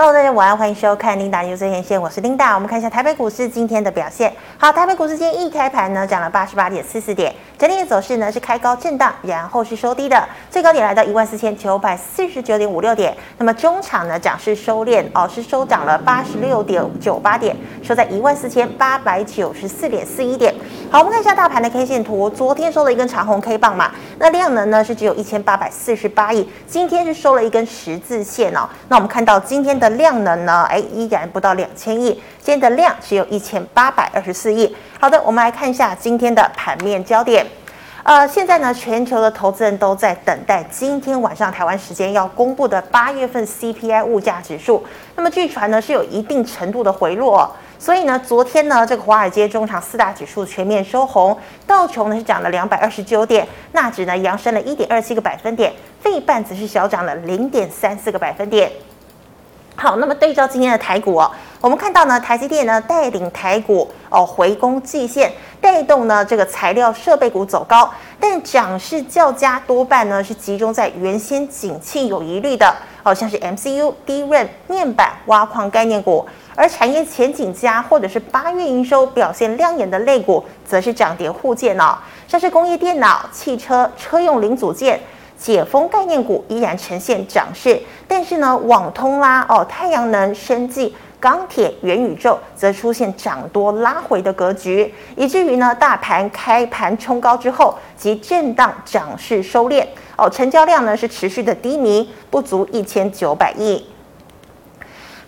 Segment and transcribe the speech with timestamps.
[0.00, 2.54] Hello，大家晚安，欢迎收看 Linda News 最前线，我是 Linda。
[2.54, 4.32] 我们看一下台北股市今天的表现。
[4.56, 13.12] 好，台北股市今天一开盘呢，涨了八十八点四四点，整体的走势呢是开高震荡，然后是收低的，最高点来到一万四千九百四十九点五六点。
[13.38, 20.54] 那么中场呢涨势收敛哦，是收涨了八十六点九八点，收在一万四千八百九十四点四一点。
[20.90, 28.66] 好，我们看一下大盘的 K 线图，昨天收了一根长红 K 棒嘛，那量能呢是只有一千八百四十八亿，今天是收了一根十字线哦。
[28.88, 29.78] 那我们看到今天。
[29.78, 30.66] 的量能呢？
[30.68, 34.74] 哎，依然不到两千亿，今天的量只有一千八百二十四亿。
[34.98, 37.46] 好的，我们来看一下今天的盘面焦点。
[38.02, 44.82] 呃，现在呢，全球的投资人都在等待今天晚上台湾时间要公布的八月份 CPI 物价指数。
[45.14, 47.52] 那么据传呢，是有一定程度的回落哦。
[47.78, 58.70] 所以呢，昨天呢，这个华尔街中场四大指数全面收红，道琼呢是涨了两百二十九点，纳指呢扬升了一点二七个百分点，费半则是小涨了零点三四个百分点。
[59.80, 76.26] 好，那么对照今天的台股哦，我们看到呢，台积电呢带领台股哦回攻季线，带动呢这个材料设备股走高，但涨势较佳多半呢是集中在原先景气有疑虑的哦，像是 MCU、DRAM、面板、挖矿概念股，
[76.56, 85.00] 而产业前景佳或者是八月营收表现亮眼的类股，则是涨跌互见哦，像是工业电脑、汽车、车用零组件。
[85.38, 103.86] 解封概念股依然呈现涨势，但是呢，网通啦、哦，太阳能、生技、钢铁、元宇宙则出现涨多拉回的格局，以至于呢，大盘开盘冲高之后即震荡涨势收敛，哦，成交量呢是持续的低迷，不足一千九百亿。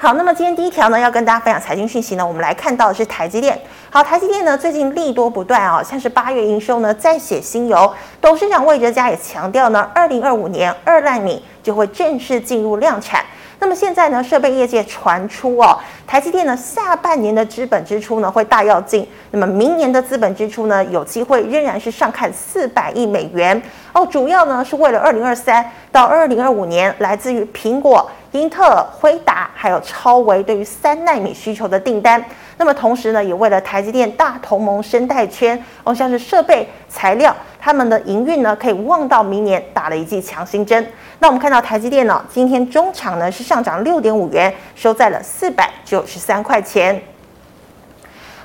[0.02, 3.60] 好，那么今天第一条呢，要跟大家分享财经讯息呢，我们来看到的是台积电。
[3.90, 13.22] 好，台积电呢最近利多不断啊、哦，像是八月营收呢再写新猷，董事长魏哲家也强调呢，二零二五年二纳米就会正式进入量产。
[13.58, 23.60] 那么现在呢，设备业界传出哦，台积电呢下半年的资本支出呢会大跃进，那么明年的资本支出呢有机会仍然是上看四百亿美元
[23.92, 28.10] 哦，主要呢是为了二零二三到二零二五年来自于苹果。
[28.32, 32.24] 英特尔、辉达还有超微对于三纳米需求的订单，
[32.58, 40.86] 那么同时呢，也为了台积电大同盟生态圈，哦，像是设备、材料，他们的营运呢，可以望到明年打了一剂强心针。
[41.18, 47.02] 那我们看到台积电呢，今天中场呢是上涨六点五元，收在了四百九十三块钱。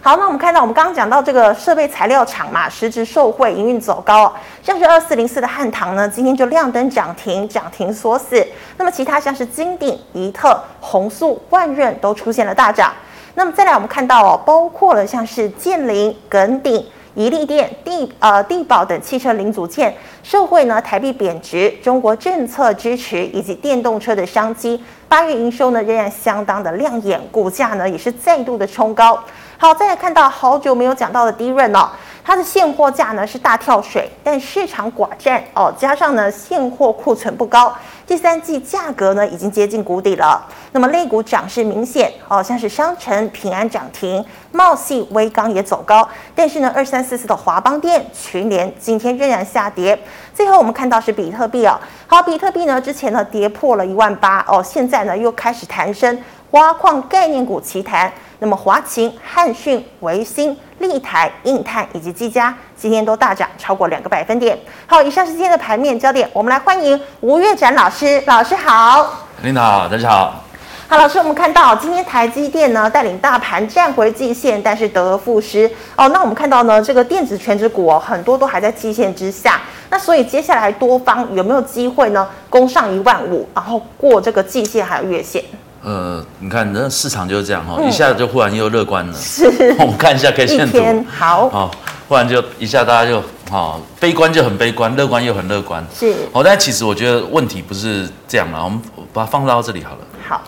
[0.05, 8.45] 好，那我们看到我们刚刚讲到这个设备材料厂嘛，实质受惠，营运走高，像是二四零四的汉唐呢，今天就亮灯涨停，涨停锁死。
[8.77, 12.93] 那么其他像是金鼎、宜特、宏塑、万润都出现了大涨。
[13.33, 16.85] 那么再来我们看到哦，包括了像是建林、耿鼎、
[17.15, 19.91] 怡利电、地呃地宝等汽车零组件，
[20.21, 24.79] 受惠呢台币贬值、中国政策支持以及电动车的商机，
[25.09, 29.19] 八月营收呢仍然相当的亮眼，股价呢也是再度的冲高。
[29.57, 31.89] 好，再来看到好久没有讲到的低润哦，
[32.23, 37.73] 它的现货价呢是大跳水，但市场寡占哦，加上呢现货库存不高，
[38.05, 40.45] 第三季价格呢已经接近谷底了。
[40.73, 49.97] 那么类股涨势明显哦，像是商城、平安涨停，茂系、威刚也走高，但是呢二三四四的华邦电、群联今天仍然下跌。
[50.33, 56.21] 最后我们看到是比特币哦，好，比特币呢之前呢跌破了一万八哦，现在呢又开始弹升，
[56.55, 58.11] 挖矿概念股齐谈。
[58.39, 64.57] 那么华勤、汉讯、维新、立台、印泰以及技嘉今天都大涨超过两个百分点。
[64.87, 68.21] 好，以上是今天的盘面焦点，我们来欢迎吴月展老师。
[68.25, 70.43] 老师好，领导好，大家好。
[70.87, 76.07] 好，老师，我们看到今天台积电呢带领大盘站回季线，但是得而复失哦。
[76.09, 79.59] 那我们看到呢，这个电子权值股哦，很多都还在季线之下。
[79.89, 85.43] 那所以接下来多方有没有机会呢攻上一万五，然后过这个季线还有月线？
[85.85, 89.13] 呃，你看，那市场就是这样哈，嗯、一下子就忽然又乐观了。
[89.13, 89.45] 是，
[89.77, 91.05] 我们看一下 K 线图。
[91.15, 91.47] 好。
[91.47, 91.71] 好，
[92.07, 95.85] 忽然就一下大家就好，悲观就很悲观，乐观又很乐观。
[95.93, 96.15] 是。
[96.33, 98.81] 好，但其实我觉得问题不是这样嘛，我们
[99.13, 99.97] 把它放到这里好了。
[100.27, 100.41] 好。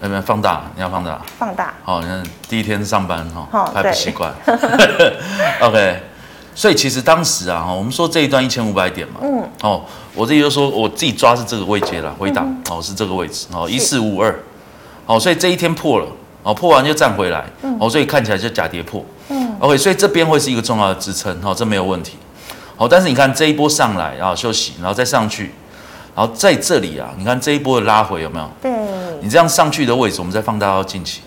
[0.00, 0.62] 有没有放大？
[0.76, 1.20] 你要放大。
[1.36, 1.74] 放大。
[1.82, 4.32] 好，你看第一天上班哈，哦、还不习惯。
[5.62, 6.00] OK。
[6.58, 9.80] 所以其实当时啊，我们说这一段一千五百点嘛，嗯，哦，
[10.12, 14.36] 我自己就说我自己抓是这个位阶了，回档，嗯、哦是这个位置，哦一四五二，
[15.06, 16.06] 哦，所以这一天破了，
[16.42, 22.14] 哦破完就站回来，嗯、哦所以看起来就假跌破，嗯，OK，所以这边会是一个重要的支撑，哦这没有问题，
[22.74, 25.52] 好，但是你看这一波上来，然后休息，然后再上去，
[26.16, 28.50] 然后在这里啊，你看这一波的拉回有没有？
[28.60, 28.72] 对，
[29.20, 31.20] 你这样上去的位置，我们再放大到近期，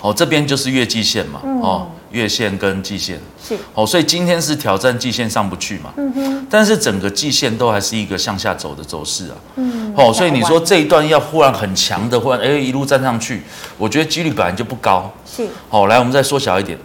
[0.00, 1.86] 哦这边就是月季线嘛，哦。
[2.10, 3.20] 月线跟季线。
[3.42, 3.56] 是。
[3.74, 5.92] 哦，所以今天是挑战季线上不去嘛？
[5.96, 6.46] 嗯哼。
[6.50, 9.36] 但是整个季线都还是一个向下走的走势啊。
[9.56, 9.94] 嗯。
[9.96, 13.42] 哦，所以你说这一段要忽然很强的，忽然哎一路站上去，
[13.78, 15.10] 我觉得几率本来就不高。
[15.24, 15.46] 是。
[15.68, 16.78] 好，来我们再缩小一点。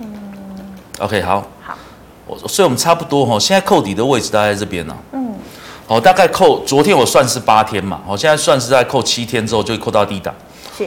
[0.00, 0.06] 嗯。
[0.98, 1.46] OK，好。
[1.62, 1.78] 好。
[2.26, 4.96] 我所以我们差不多哈，现在扣底的位置大概在这边呢。
[5.12, 5.34] 嗯。
[5.86, 10.34] 好，大概扣昨天我算是八天嘛，我现在算是在扣七天之后就会扣到低档。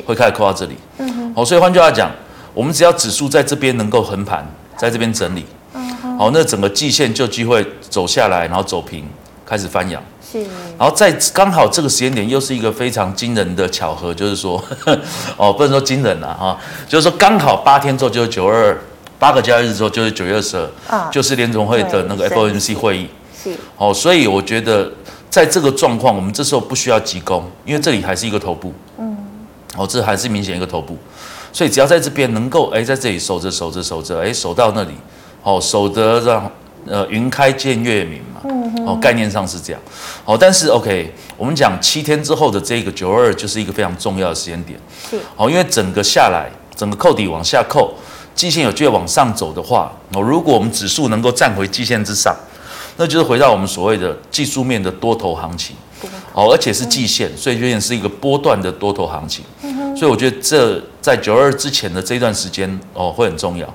[0.05, 2.11] 会开始扣到这里，嗯哼，好，所以换句话讲，
[2.53, 4.45] 我们只要指数在这边能够横盘，
[4.77, 9.05] 在这边整理，嗯，好，那整个季线就机会走下来，然后走平，
[9.45, 10.41] 开始翻扬，是，
[10.77, 14.99] 然后在刚好这个时间点又是一个非常惊人的巧合，就是说，呵 呵
[15.37, 16.57] 哦，不能说惊人了哈，
[16.87, 18.77] 就是说刚好八天之后就是九二二，
[19.17, 20.57] 八个交易日之后就是九月二十
[20.87, 23.07] 二，就是联总会的那个 FOMC 会议，
[23.43, 24.91] 是，哦，所以我觉得
[25.29, 29.15] 在这个状况，我们这时候不需要急攻，因为这里还是一个头部，嗯。
[29.77, 30.97] 哦，这还是明显一个头部，
[31.51, 34.93] 所以只要在这边能够哎，在这里守着守着守着，哎，守到那里，
[35.43, 36.51] 哦，守得让
[36.85, 38.41] 呃云开见月明嘛，
[38.85, 39.81] 哦，概念上是这样，
[40.25, 44.79] 哦，但是 OK，我们讲七天之后的这个九二二就是一个非常重要的时间点，
[45.09, 47.93] 是，哦，因为整个下来，整个扣底往下扣，
[48.35, 52.35] 季线有机会往上走的话，哦，如果我们指数能够站回季线之上，
[52.97, 55.75] 那就是回到我们所谓的技术面的多头行情。
[56.33, 59.43] 哦，而且是季线，所以有点是一个波段的多头行情。
[59.95, 63.67] 所以我觉得这在九二之前的这一段时间哦会很重要。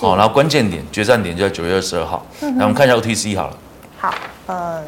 [0.00, 2.24] 哦，然后关键点、决战点就在九月二十二号。
[2.40, 3.58] 来，我们看一下 OTC 好了。
[3.98, 4.14] 好，
[4.46, 4.82] 呃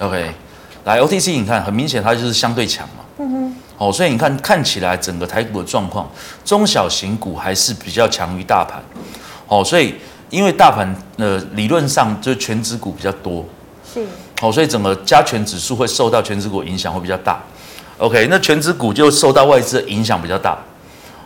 [0.00, 0.30] ，OK，
[0.84, 3.04] 来 OTC，你看很明显它就是相对强嘛。
[3.18, 3.56] 嗯哼。
[3.76, 6.10] 哦，所以你看看起来整个台股的状况，
[6.44, 8.82] 中小型股还是比较强于大盘。
[9.46, 9.94] 哦，所以。
[10.30, 13.44] 因为大盘呃理论上就是权值股比较多，
[13.92, 14.04] 是，
[14.40, 17.40] 好，所以整个加权指数会受到权值股影响会比较大
[17.98, 20.58] ，OK，那权值股就受到外资的影响比较大，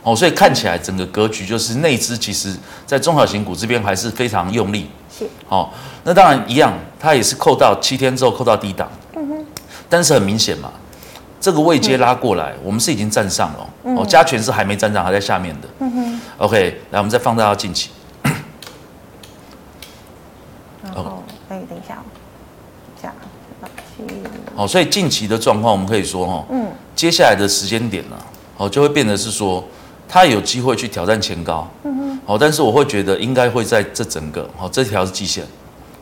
[0.02, 2.54] 哦，所以看起来整个格局就是内资其实
[2.87, 4.88] 在中小型股这边还是非常用力，
[5.19, 5.69] 是，哦，
[6.04, 9.46] 那当然一样，它也是扣到七天之后扣到低档，嗯哼，
[9.88, 10.70] 但是很明显嘛，
[11.40, 17.90] 这个位阶拉过来，我们是已经站上了，哦，加权是还没站上，还在下面的，嗯哼，OK，来我们再放大到近期。
[20.94, 21.99] 哦，等一下，
[23.00, 23.15] 这样，
[24.55, 28.17] 好，所以近期的状况，我们可以说哈，嗯，接下来的时间点呢，
[28.56, 29.65] 哦，就会变得是说，
[30.09, 35.44] 它有机会去挑战前高，嗯嗯，好，但是我会觉得应该会在这整个，好，这条是季线，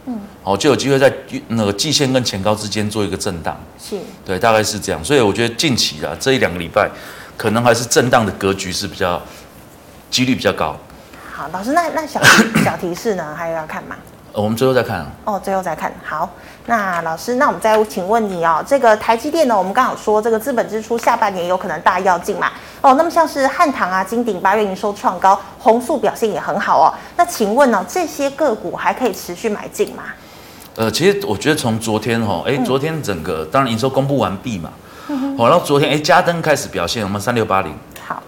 [0.07, 1.13] 嗯，好，就有机会在
[1.49, 6.91] 那个季线跟前高之间做一个震荡，是，对，大概是这样，所以我觉得近期啊，这一两个礼拜，
[7.37, 9.21] 可能还是震荡的格局是比较，
[10.11, 10.77] 几率比较高。
[11.33, 12.21] 好，老师，那那小
[12.65, 13.97] 小提示呢，还有要看吗？
[14.33, 15.07] 我们最后再看啊。
[15.25, 15.93] 哦，最后再看。
[16.05, 16.29] 好，
[16.67, 22.51] 那老师，那我们再请问你哦，这个台积电呢，我们刚好说这个资本支出下半年有可能大要进嘛？
[22.81, 26.95] 哦，那么像是汉唐啊、金鼎八月营收创高，红素表现也很好哦。
[27.17, 30.05] 那请问呢，这些个股还可以持续买进吗？
[30.77, 34.71] 呃，其实我觉得从昨天哈，哎，昨天整个当然营收公布完毕嘛，
[35.09, 37.75] 嗯，然后昨天哎，嘉登开始表现，我们三六八零。
[38.07, 38.23] 好。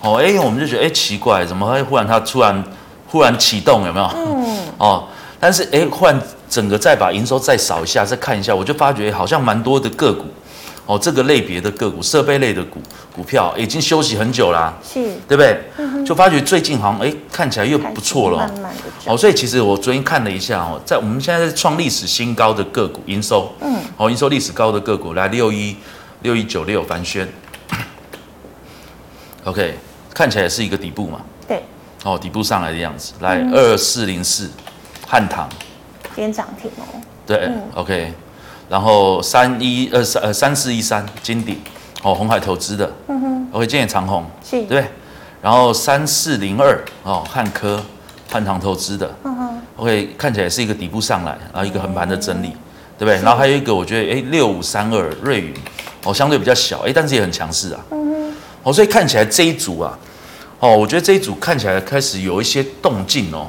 [0.00, 2.64] 哦，哎，我们就觉得哎奇怪，怎么会忽然它突然？
[3.08, 4.10] 忽然启动有没有？
[4.16, 5.06] 嗯哦，
[5.38, 6.20] 但是哎，忽然
[6.50, 10.24] 整个再把营收再扫一下，再看一下，我就发觉好像蛮多的个股，
[10.86, 12.80] 哦，这个类别的个股，设备类的股
[13.14, 15.56] 股票已经休息很久啦，啊，是，对不对？
[15.76, 18.72] 嗯，就发觉最近好像哎，看起来又不错了，慢慢
[19.06, 25.76] 哦，所以其实我昨天看了一下哦，在我们现在在创历史新高的个股营收，嗯，哦，营收历史高的个股来六一
[26.22, 27.32] 六一九六凡轩，
[29.44, 29.78] OK，
[30.12, 31.62] 看起来也是一个底部嘛，对。
[32.04, 34.50] 哦，底部上来的样子，来二四零四，
[35.12, 35.46] 汉唐，
[36.16, 36.84] 今天涨停哦。
[37.26, 38.14] 对、嗯、，OK，
[38.66, 41.60] 然后三一二三呃三四一三金鼎，
[42.02, 44.86] 哦，红海投资的，嗯哼，OK，今天也长红，是，对，
[45.42, 47.84] 然后三四零二哦，汉科，
[48.30, 52.58] 汉唐投资的，嗯哼，OK，看起来是一个底部上来，然后一个横盘的整理，嗯、
[53.00, 53.16] 对不对？
[53.16, 55.54] 然后还有一个我觉得哎六五三二瑞云，
[56.04, 59.98] 哦，相对比较小，哎，但是也很强势啊，嗯哼，哦，所以看起来这一组啊。
[60.58, 63.48] 哦，我觉得这一组看起来开始有一些动静哦，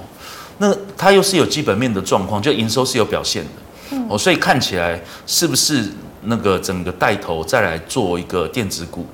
[0.64, 3.50] 那它又是有基本面的状况，就营收是有表现的，
[3.92, 5.84] 嗯、哦，所以看起来是不是
[6.22, 9.06] 那个整个带头再来做一个电子股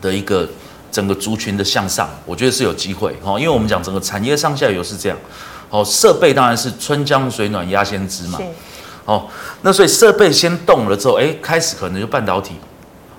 [0.00, 0.48] 的一个
[0.90, 3.14] 整个族群的向上，我觉得是有机会。
[3.22, 5.18] 哦，因为我们讲整个产业上下游是这样，
[5.68, 8.40] 哦，设备当然是春江水暖鸭先知嘛，
[9.04, 9.26] 哦，
[9.60, 12.54] 那所以设备先动了之后，哎，开始可能就半导体，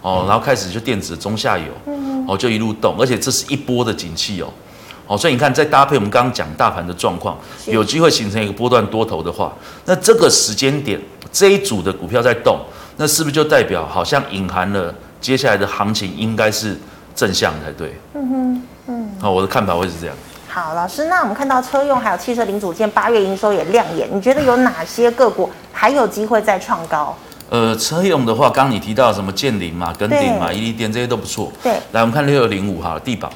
[0.01, 1.65] 哦，然后开始就电子中下游。
[2.29, 4.51] 哦，就一路动，而且这是一波的景气哦，
[5.08, 9.52] 哦，所以你看，再搭配我们刚刚讲大盘的状况，有机会形成一个波段多头的话，
[9.86, 11.00] 那这个时间点
[11.32, 12.60] 这一组的股票在动，
[12.98, 16.78] 那是不是就代表好像隐含了接下来的行情应该是
[17.16, 17.98] 正向才对。
[18.14, 20.16] 嗯哼，嗯，好，我的看法会是这样。
[20.50, 27.16] 好，老师，那我们看到车用还有汽车零组件八月营收也亮眼，你觉得有哪些个股还有机会再创高？
[27.50, 31.50] 呃，车用的话，刚刚你提到什么建林嘛、耿鼎嘛、伊利电这些都不错。
[31.64, 33.32] 对，来我们看六六零五哈，地宝。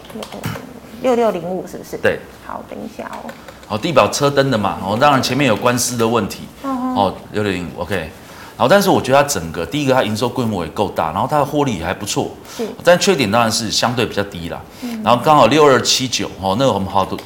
[1.01, 1.97] 六六零五是不是？
[1.97, 2.19] 对。
[2.45, 3.29] 好，等一下哦。
[3.67, 6.41] 好，地表车灯的嘛，哦，当然前面有官司的问题。
[6.63, 8.09] 嗯哦，六六零五，OK。
[8.57, 12.31] 好，但是我觉得它整个第一个，它营收规模也够大，然后它的获利也还不错。
[12.55, 12.67] 是。
[12.83, 14.61] 但缺点当然是相对比较低啦。
[14.81, 15.01] 嗯。
[15.03, 17.17] 然后刚好六二七九，哦，那个我们好多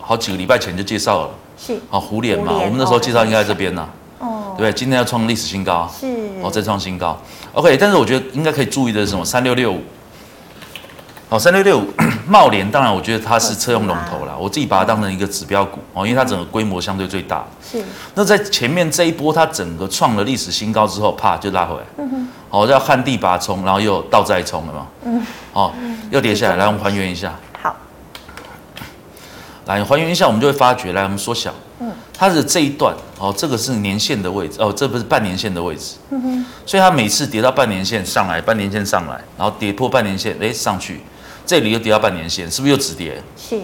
[0.00, 1.30] 好几个礼拜前就介绍了。
[1.58, 1.78] 是。
[1.88, 3.88] 好，胡脸嘛，我们那时候介绍应该在这边呢。
[4.18, 4.72] 对不对？
[4.72, 6.06] 今天要创历史新高，是
[6.42, 7.14] 哦，再创新高。
[7.52, 9.22] OK，但是我觉得应该可以注意的是什么？
[9.22, 9.82] 三六六五，
[11.28, 11.92] 好，三六六五，
[12.28, 17.44] 贸联，当然我觉得它是车用龙头啦，我自己把它当成一个指标股哦，因为它整个规模相对最大。
[17.68, 17.84] 是。
[18.14, 21.82] 那在前面这一波，它整个创了历史新高之后，啪就拉回来。
[21.98, 22.28] 嗯哼。
[22.48, 24.86] 好，要旱地拔葱，然后又倒再冲了嘛。
[25.04, 25.26] 嗯。
[25.52, 25.72] 哦，
[26.10, 27.34] 又跌下来，来我们还原一下。
[27.60, 27.74] 好。
[29.64, 31.52] 来还原一下，我们就会发觉，来我们缩小。
[31.80, 31.90] 嗯。
[32.16, 35.96] 它的这一段哦，这个是年线的位置哦，这不是半年线的位置。
[36.10, 36.46] 嗯哼。
[36.64, 41.00] 所以它每次跌到半年线上来，半年线上来，然后跌破半年线，哎，上去，
[41.46, 43.22] 这里又跌到半年线，是不是又止跌？
[43.36, 43.58] 是。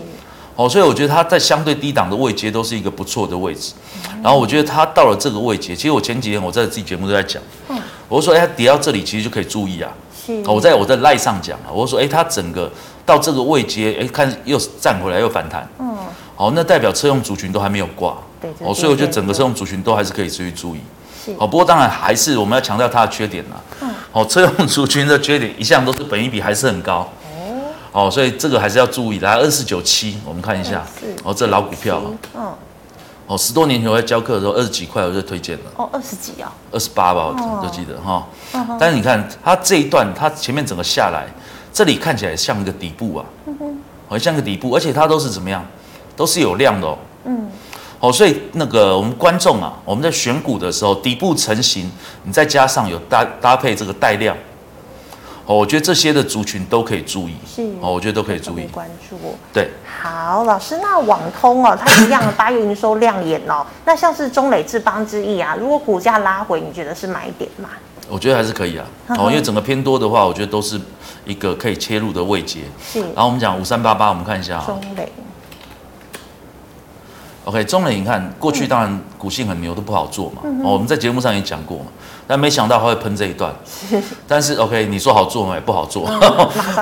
[0.55, 3.73] 哦，所以我觉得它在相对低档的位阶都是一个不错的位置。
[4.23, 9.91] 然后我觉得它到了这个位阶，其实我前几天我在自己节目都在讲，嗯，我说哎，它跌到这里其实就可以注意啊。
[10.27, 10.43] 是。
[10.47, 12.71] 我在我在赖上讲啊，我说哎，它整个
[13.07, 15.67] 到这个位阶，哎，看又站回来又反弹。
[15.79, 15.97] 嗯。
[16.37, 18.15] 好，那代表车用族群都还没有挂。
[18.59, 20.81] 哦，所以我觉得整个车用族群都还是可以持续注意。
[21.25, 21.33] 是。
[21.39, 23.57] 哦，不过当然还是我们要强调它的缺点啦。
[23.81, 23.91] 嗯。
[24.13, 27.11] 哦，车用族群的缺点一向都是本益比还是很高。
[27.93, 28.07] 哦。
[28.07, 29.19] 哦，所以这个还是要注意。
[29.21, 30.85] 来，二四九七，我们看一下。
[31.01, 31.15] 是。
[31.23, 32.03] 哦，这老股票。
[32.35, 32.53] 嗯。
[33.27, 35.65] 哦，十多年前我在教课的时候，二十几块我就推荐了。
[35.77, 36.53] 哦，二十几啊。
[36.71, 38.27] 二十八吧，我都记得哈。
[38.55, 38.77] 嗯。
[38.79, 41.27] 但是你看它这一段，它前面整个下来，
[41.73, 43.25] 这里看起来像一个底部啊。
[44.09, 45.65] 好像个底部，而且它都是怎么样？
[46.15, 46.99] 都是有量的哦。
[47.25, 47.49] 嗯。
[48.01, 51.91] 哦，所以那个我们观众啊，我们在选股的时候，底部成型，
[52.25, 54.37] 你再加上有搭搭配这个带量，
[55.45, 59.17] 哦，我觉得这些的族群都可以注意，是，哦，我觉得都可以注意关注。
[59.53, 59.69] 对，
[60.01, 67.71] 好，老师，那网通哦，它一样八月营收亮眼哦，那像是中磊、智邦之意啊，如果股价拉回，你觉得是买点吗？
[68.09, 68.87] 我觉得还是可以啊，
[69.19, 70.81] 哦，因为整个偏多的话，我觉得都是
[71.25, 72.61] 一个可以切入的位阶。
[72.81, 75.11] 是，然后我们讲五三八八，我们看一下啊，中磊。
[77.45, 80.43] OK，中磊，你看过去当然股性很牛，都不好做嘛。
[80.45, 81.87] 嗯、哦，我们在节目上也讲过嘛，
[82.25, 83.53] 但没想到他会喷这一段。
[84.29, 86.05] 但是 OK，你说好做嘛，也不好做。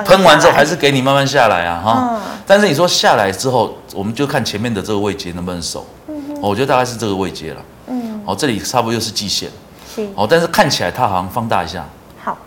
[0.05, 2.21] 喷、嗯、 完之后还是给你慢慢下来啊，哈、嗯。
[2.45, 5.83] 但是你说下来之后，我们就看前面的这个位阶能不能守。
[6.07, 7.61] 嗯、哦、我觉得大概是这个位阶了。
[7.87, 8.21] 嗯。
[8.27, 9.49] 哦，这里差不多又是季线。
[9.95, 10.07] 是。
[10.13, 11.83] 哦，但是看起来它好像放大一下。
[12.23, 12.37] 好。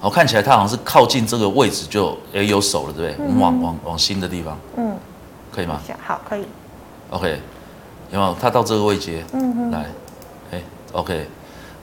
[0.00, 3.24] 哦，看起来它好像是靠近这个位置就也有手了，对不对？
[3.24, 4.58] 嗯、我们往往往新的地方。
[4.76, 4.96] 嗯。
[5.54, 5.80] 可以吗？
[6.04, 6.44] 好，可以。
[7.10, 7.40] OK，
[8.10, 8.36] 有没有？
[8.40, 9.86] 它到这个位阶，嗯哼，来，
[10.50, 11.26] 哎，OK，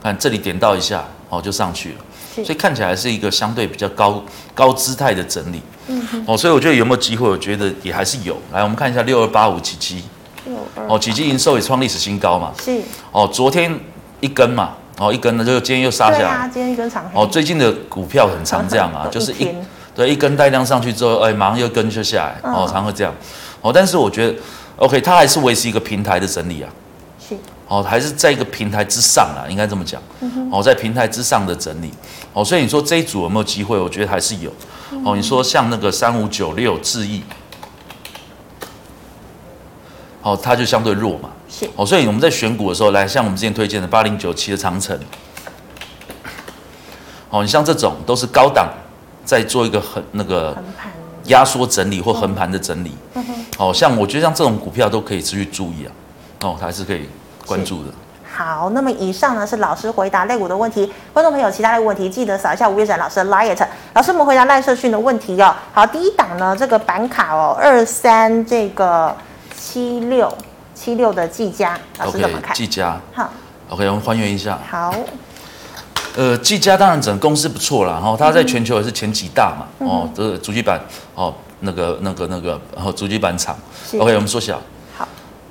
[0.02, 4.22] 看这里点到一下，哦，就上去了，所以看起来是一个相对比较高
[4.54, 7.28] 高姿态的整理，嗯哼，哦，所以我觉得有没有机会？
[7.28, 8.36] 我觉得也还是有。
[8.52, 10.04] 来，我们看一下六二八五奇迹，
[10.44, 13.74] 六二，哦，启碁营收也创历史新高嘛，是，哦，昨天
[14.20, 19.48] 一根嘛，哦，一根呢，就今天又杀下来，啊，今天一根长，哦，最近的股票很常这样啊，就是一，
[19.94, 23.14] 对，一根带量上去之后，哎，马上又跟就下来，哦，常会这样，
[23.62, 24.34] 哦，但是我觉得。
[24.76, 26.68] OK，它还是维持一个平台的整理啊，
[27.20, 27.36] 是，
[27.68, 31.92] 哦，还是在一个平台之上啊，应该这么讲，嗯，哦，在平台之上的整理，
[32.32, 33.78] 哦，所以你说这一组有没有机会？
[33.78, 34.52] 我觉得还是有，
[34.90, 37.22] 嗯、哦，你说像那个三五九六智易，
[40.22, 44.98] 哦，它就相对弱嘛，是，哦，所以我们在选股的时候，来像我们之前推荐的八零九七的长城，
[47.30, 48.68] 哦，你像这种都是高档，
[49.24, 50.56] 在做一个很那个。
[51.28, 52.92] 压缩整理或横盘的整理，
[53.58, 55.92] 哦，像我觉得像这种股票都可以持续注意啊，
[56.42, 57.08] 哦，还是可以
[57.46, 57.90] 关注的。
[58.36, 63.56] 好，那么以上呢是老师回答类股的问题，观众朋友其他的问题记得扫一下吴月展老师的 LINE，
[63.92, 65.54] 老师我们回答赖社训的问题哦。
[65.72, 69.16] 好，第一档呢这个板卡哦，二三这个
[69.56, 70.36] 七六
[70.74, 72.56] 七六的技嘉，老师怎么看？
[72.56, 73.30] 技嘉，好
[73.68, 74.58] ，OK，我们还原一下。
[74.68, 74.92] 好。
[76.16, 80.80] 呃，技嘉当然整个公司不错啦，然后它在全球也是前几大嘛，嗯、哦，这个主机板，
[81.16, 81.34] 哦，
[81.64, 83.56] 那个那个那个，然后主机板厂
[83.98, 84.60] ，OK，我们缩小，
[84.96, 85.06] 好，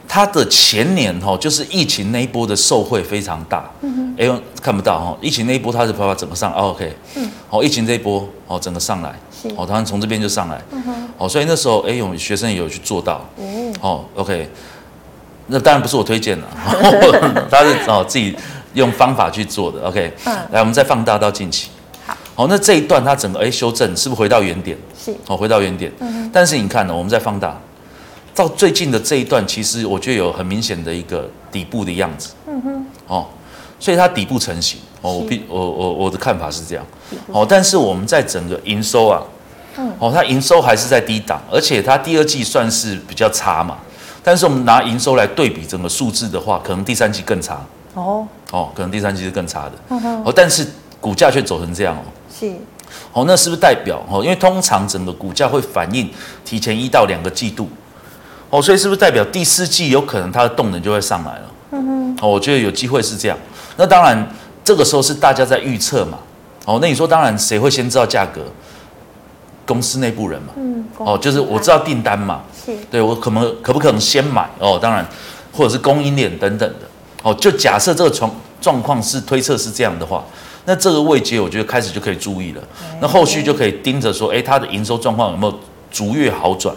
[0.08, 14.50] 它的前年哈、哦，就是疫情那一波的受惠非常大，嗯哼，哎呦，看不到哈、哦，疫情那一波它是啪啪整个上、哦、，OK，嗯，哦，疫情这一波哦，整个上来，是，哦，他们从这边就上来，嗯哼，哦，所以那时候哎，我们学生也有去做到，嗯，哦，OK，
[15.48, 16.48] 那当然不是我推荐的，
[17.52, 18.36] 他是哦自己。
[18.76, 21.70] 用方法去做的，OK，嗯，来，我们再放大到近期，
[22.36, 24.78] 好好，那这一段它整个哎修正是不是回到原点？
[24.98, 25.92] 是，哦，回到原点。
[26.00, 26.30] 嗯。
[26.34, 27.56] 但是你看呢，我们再放大，
[28.34, 32.34] 到最近的这一段，其实我觉得有很明显的一个底部的样子。
[32.48, 32.86] 嗯哼。
[33.08, 33.28] 哦，
[33.80, 34.80] 所以它底部成型。
[35.02, 36.86] 哦，我必我我我的看法是这样。
[37.28, 39.22] 哦，但是我们在整个营收啊，
[39.78, 39.94] 嗯。
[40.00, 43.78] 哦，它营收还是在低档，而且它第二季算是比较差嘛。
[44.24, 47.62] 但是我们拿营收来对比整个数字的话，可能第三季更差。
[47.94, 48.26] 哦。
[48.52, 49.74] 哦，可能第三季是更差的。
[49.90, 50.24] 嗯哼。
[50.24, 50.66] 哦，但是
[51.04, 52.04] 股价却走成这样哦。
[52.34, 52.50] 是，
[53.12, 54.24] 哦，那是不是代表哦？
[54.24, 56.10] 因为通常整个股价会反映
[56.46, 57.68] 提前一到两个季度，
[58.50, 61.52] 哦，所以是不是代表第四季有可能它的动能就会上来了？
[61.72, 63.38] 嗯哼，哦，我觉得有机会是这样。
[63.76, 64.26] 那当然，
[64.64, 66.18] 这个时候是大家在预测嘛。
[66.66, 68.42] 哦，那你说，当然谁会先知道价格？
[69.66, 70.54] 公司内部人嘛。
[70.56, 70.86] 嗯。
[70.98, 72.44] 哦，就是我知道订单嘛。
[72.66, 72.74] 是。
[72.90, 74.50] 对，我可能可不可能先买？
[74.60, 75.06] 哦，当然，
[75.52, 76.88] 或者是供应链等等的。
[77.22, 78.32] 哦，就假设这个状
[78.62, 80.24] 状况是推测是这样的话。
[80.66, 82.62] 那这个位阶，我觉得开始就可以注意了。
[83.02, 85.60] 那后续就可以盯着说，哎，它的营收状况有没有
[85.92, 86.76] 逐月好转？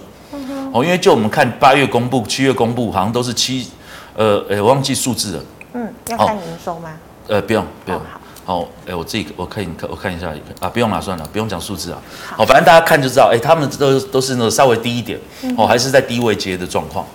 [0.73, 3.69] 哦，因为就我们看八月公布、七月公布，好像都是七，
[4.15, 5.43] 呃，哎，我忘记数字了。
[5.75, 6.91] 嗯，要看营收吗？
[7.29, 8.01] 呃，不用，不用。
[8.45, 11.99] 好，哎，我自己我看一看，我看一下啊，不用了，算了，不用讲数字啊。
[12.37, 15.19] 好，反正大家看就知道，哎，他们都都是那个稍微低一点，
[15.57, 17.07] 哦，还是在低位阶的状况。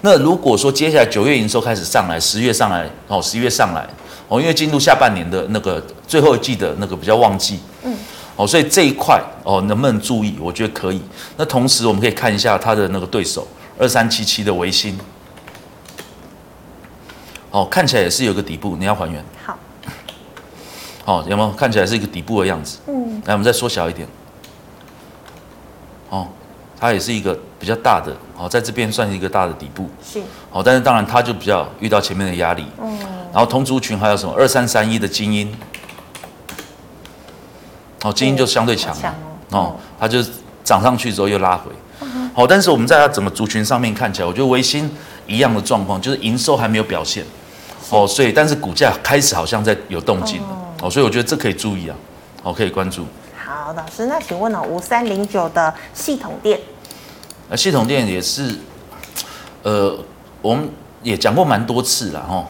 [0.00, 3.86] 那如果说接下来九月营收开始上来，十月上来，哦，十一月上来。
[4.32, 7.94] 哦，因为进入下半年的那个最后一季的那个比较旺季，嗯，
[8.34, 10.38] 哦，所以这一块哦能不能注意？
[10.40, 11.02] 我觉得可以。
[11.36, 13.46] 那同时我们可以看一下它的那个对手
[13.78, 14.98] 二三七七的维新，
[17.50, 19.22] 哦，看起来也是有个底部，你要还原。
[19.44, 19.58] 好，
[21.04, 22.78] 哦，有没有看起来是一个底部的样子？
[22.86, 24.08] 嗯，来，我们再缩小一点。
[26.08, 26.26] 哦。
[26.82, 30.20] 它也是一个比较大的，哦，在这边算是一个大的底部，是，
[30.50, 32.98] 哦，但是当然它就比较遇到前面的压力，嗯，
[33.32, 34.34] 然后同族群还有什么？
[34.36, 35.56] 二三三一的精英，
[38.02, 39.14] 哦，精英就相对强了，
[39.52, 40.20] 哦，它就
[40.64, 41.70] 涨上去之后又拉回，
[42.34, 44.90] 好，但是我们在它整个族群上面看起来，我觉得维新
[45.28, 47.24] 一样的状况，就是营收还没有表现，
[47.90, 50.42] 哦，所以但是股价开始好像在有动静。
[50.42, 50.48] 了，
[50.82, 51.94] 哦，所以我觉得这可以注意啊，
[52.42, 53.06] 哦，可以关注。
[53.46, 56.58] 好，老师，那请问哦，五三零九的系统电。
[57.52, 58.50] 那系统店也是，
[59.62, 59.94] 呃，
[60.40, 60.66] 我们
[61.02, 62.42] 也讲过蛮多次了哈。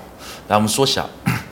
[0.47, 1.05] 来，我们缩小，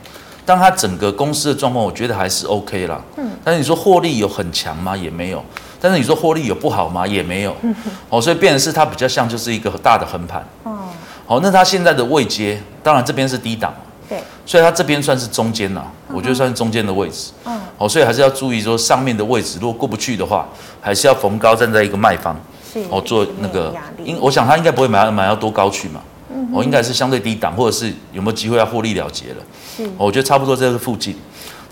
[0.46, 3.02] 当它整个公司的状况，我觉得还是 OK 啦。
[3.16, 3.28] 嗯。
[3.42, 4.96] 但是你说获利有很强吗？
[4.96, 5.44] 也没有。
[5.80, 7.04] 但是你说获利有不好吗？
[7.04, 7.56] 也没有。
[7.62, 7.74] 嗯。
[8.08, 10.46] 哦，所以变成是它比较像就是一个大的横盘。
[10.62, 10.78] 哦。
[11.26, 13.74] 好，那它现在的位阶，当然这边是低档。
[14.08, 14.22] 对。
[14.46, 15.82] 所以它这边算是中间呐，
[16.14, 17.32] 我觉得算是中间的位置。
[17.46, 17.60] 嗯。
[17.78, 20.46] 哦，所以还是要注意说上面的位置，如果过不去的话，
[20.80, 22.36] 还是要逢高站在一个卖方。
[22.90, 26.00] 哦，做那个，因我想他应该不会买买到多高去嘛，
[26.32, 29.36] 嗯，我应该是相对低档，或者是有没有机会要获利了结了，
[29.76, 31.16] 是，我觉得差不多在这个附近。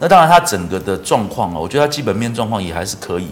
[0.00, 3.26] 那当然，它整个的状况啊，我觉得它基本面状况也还是可以。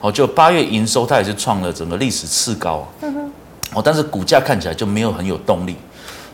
[0.00, 3.32] 哦，就八月营收它也是创了整个历史次高，嗯，
[3.72, 5.74] 哦，但是股价看起来就没有很有动力，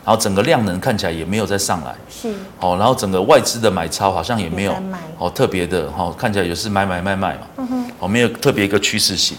[0.03, 4.75] 然后整个量能看起来也没有再上来，是，哦，然后整个外资的买超好像也没有，
[5.17, 7.65] 哦，特别的，哦，看起来也是买买卖卖嘛，
[7.99, 9.37] 哦，没有特别一个趋势性。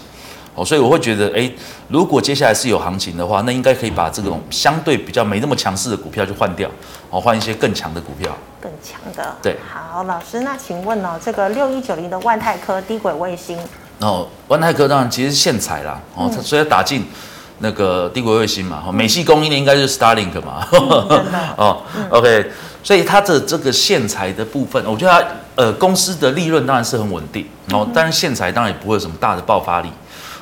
[0.55, 1.51] 哦，所以我会觉得，哎，
[1.87, 6.69] 如果接下来是有行情的话，那应该可以把这种相对比较没那么强势的股票就换掉，
[7.09, 8.29] 哦，换一些更强的股票。
[8.61, 9.35] 更强的。
[9.41, 9.57] 对。
[9.67, 13.57] 好，老师，那请问哦，这个六一九零的万泰科低轨卫星。
[13.99, 17.03] 哦，万泰科当然其实是线材啦，哦，它所以要打进
[17.59, 20.67] 那个低轨卫星嘛，哦，美系供应的应该就是 Starlink 嘛。
[21.57, 22.51] 哦、嗯、，OK，
[22.83, 29.89] 所以它的这个线材的部分，我觉得它呃公司的利润当然是很稳定，哦，但是线材当然也不会有什么大的爆发力。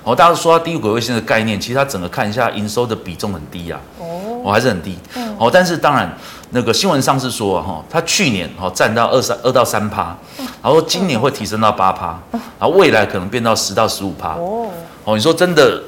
[0.04, 6.12] 哦，大家说到低轨卫星的概念，其实它整个看一下营收的比重很低呀，哦，哦，还是很低，嗯，哦，但是当然
[6.50, 10.18] 那个新闻上是说哈，它去年哦占到二三二到三趴，
[10.64, 14.70] 然后今年会提升到八趴，然后未来可能变到十到十五趴，哦，
[15.04, 15.84] 哦，你说真的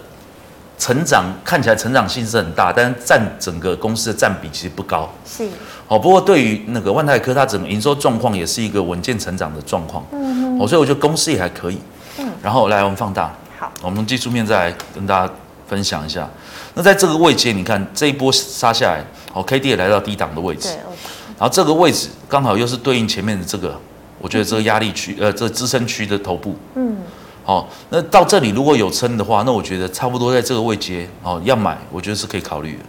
[0.77, 5.49] 成长看起来成长性是很大，但是占整个公司的占比其实不高，是，
[5.87, 11.79] 哦，不过对于那个万泰科，它整个营收状况也是一个稳健成长的状况，嗯，哦，所以我觉得公司也还可以，
[12.19, 13.33] 嗯，然后来我们放大。
[13.81, 15.33] 我们从技术面再来跟大家
[15.67, 16.29] 分享一下。
[16.73, 20.69] 那在这个位阶，你看这一波杀下来，哦，K D 也来到低档的位置。
[20.69, 20.77] 对。
[21.39, 23.79] 然后这个位置刚好又是对应前面的这个，
[24.19, 26.55] 我觉得这个压力区，呃，这个支撑区的头部。
[26.75, 26.97] 嗯。
[27.45, 32.83] 好，那到这里如果有撑的话，那我觉得差不多在这个位阶，哦，要买，我觉得是可以考虑的。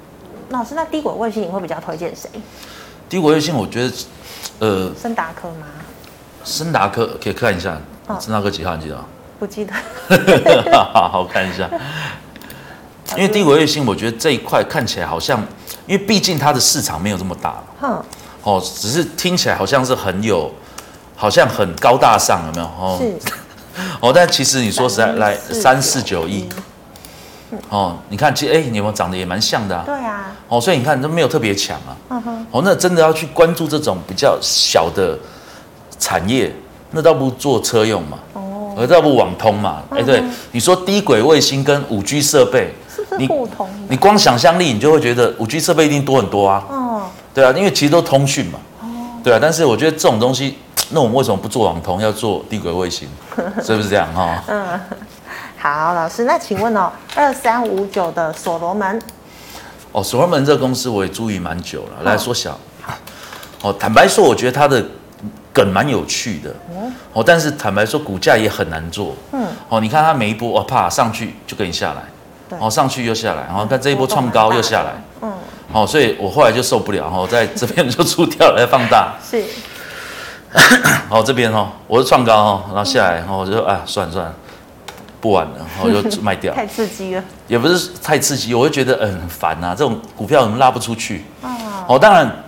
[0.51, 2.29] 老师，那低轨卫星你会比较推荐谁？
[3.09, 3.93] 低轨卫星，我觉得，
[4.61, 5.67] 呃，升达科吗？
[6.45, 7.81] 升达科可以看一下，
[8.21, 8.77] 升达科几号？
[8.77, 9.05] 你记得？
[9.39, 9.73] 不记得，
[10.73, 11.69] 好好看一下。
[13.17, 15.39] 因为低轨卫星，我觉得这一块看起来好像，
[15.87, 17.63] 因为毕竟它的市场没有这么大。
[17.81, 18.03] 哼。
[18.43, 20.51] 哦，只是听起来好像是很有，
[21.17, 22.67] 好像很高大上，有没有？
[22.67, 23.15] 哦，是。
[24.01, 26.49] 哦，但其实你说实在，来三四九亿，
[27.69, 29.83] 哦，你看，其实哎，你有没有长得也蛮像的啊？
[29.87, 30.33] 对啊。
[30.49, 31.97] 哦，所以你看都没有特别强啊。
[32.11, 32.47] 嗯哼。
[32.51, 35.19] 哦，那真的要去关注这种比较小的
[35.99, 36.53] 产业，
[36.91, 38.19] 那倒不如做车用嘛。
[38.35, 38.44] 哦。
[38.77, 39.83] 而这不网通嘛？
[39.91, 43.69] 哎，对，你说低轨卫星跟五 G 设备，是不是互通？
[43.89, 46.65] 你光想象力，你就会觉得五 G 设备一定多很多啊。
[46.69, 47.03] 哦。
[47.33, 48.59] 对啊，因为其实都通讯嘛。
[48.81, 48.87] 哦。
[49.23, 50.59] 对啊，但是我觉得这种东西。
[50.91, 53.09] 那我们为什么不做网通，要做低轨卫星？
[53.65, 54.45] 是不是这样哈？
[54.47, 54.79] 嗯，
[55.57, 59.01] 好，老师，那请问哦，二三五九的所罗门，
[59.93, 62.03] 哦，所罗门这个公司我也注意蛮久了。
[62.05, 62.57] 来说小，
[63.63, 64.85] 哦，坦白说，我觉得它的
[65.55, 66.55] 梗蛮有趣的。
[67.15, 69.15] 哦，但是坦白说，股价也很难做。
[69.33, 72.03] 嗯，哦，你看它每一波，哦，啪上去就跟你下来，
[72.49, 74.93] 对，哦，上去又下来，然后看这一波创高又下来。
[75.23, 75.33] 嗯，
[75.73, 79.15] 哦，所以我后来就受不了，哦，在这边就出掉了，来放大。
[79.31, 79.45] 是。
[81.09, 84.35] 好，这边哦，我是创高哦，然后下来，然后我就哎，算了算了，
[85.21, 86.53] 不玩了，然后就 卖掉。
[86.55, 87.23] 太刺激了。
[87.49, 91.25] 也不是太刺激，我就觉得嗯很烦呐，这种股票怎么拉不出去？
[91.87, 92.44] 哦，当然，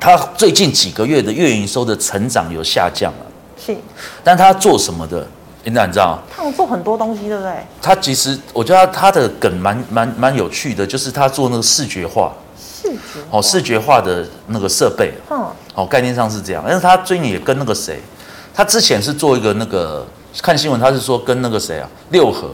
[0.00, 3.26] 它最近几个月的月营收的成长有下降了。
[3.64, 3.76] 是。
[4.24, 5.26] 但它做什么的？
[5.62, 6.18] 你哪知道？
[6.34, 7.52] 他做很多东西，对不对？
[7.82, 12.32] 他其实我觉得他的梗蛮蛮蛮有趣的，就是他做那个视觉化。
[12.58, 16.64] 视觉哦，视觉化的那个设备，嗯，哦，概念上是这样。
[16.66, 18.00] 但是他最近也跟那个谁，
[18.54, 20.06] 他之前是做一个那个
[20.40, 22.48] 看新闻，他是说跟那个谁啊，六合，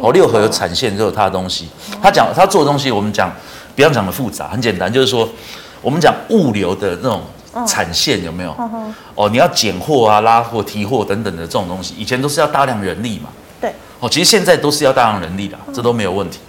[0.00, 1.68] 哦，六合有产线就有他的东西。
[2.02, 3.30] 他讲他做的东西，我们讲
[3.74, 5.28] 不要讲的复杂，很简单，就是说
[5.86, 7.22] 我们讲物流的那种
[7.64, 8.52] 产线有没有？
[9.14, 13.28] 哦，你要拣货啊、拉货、提货等等的这种东西，以前都是要大量人力嘛。
[13.60, 13.72] 对。
[14.00, 16.40] 哦，其实现在都是要大量人力的，这都没有问题。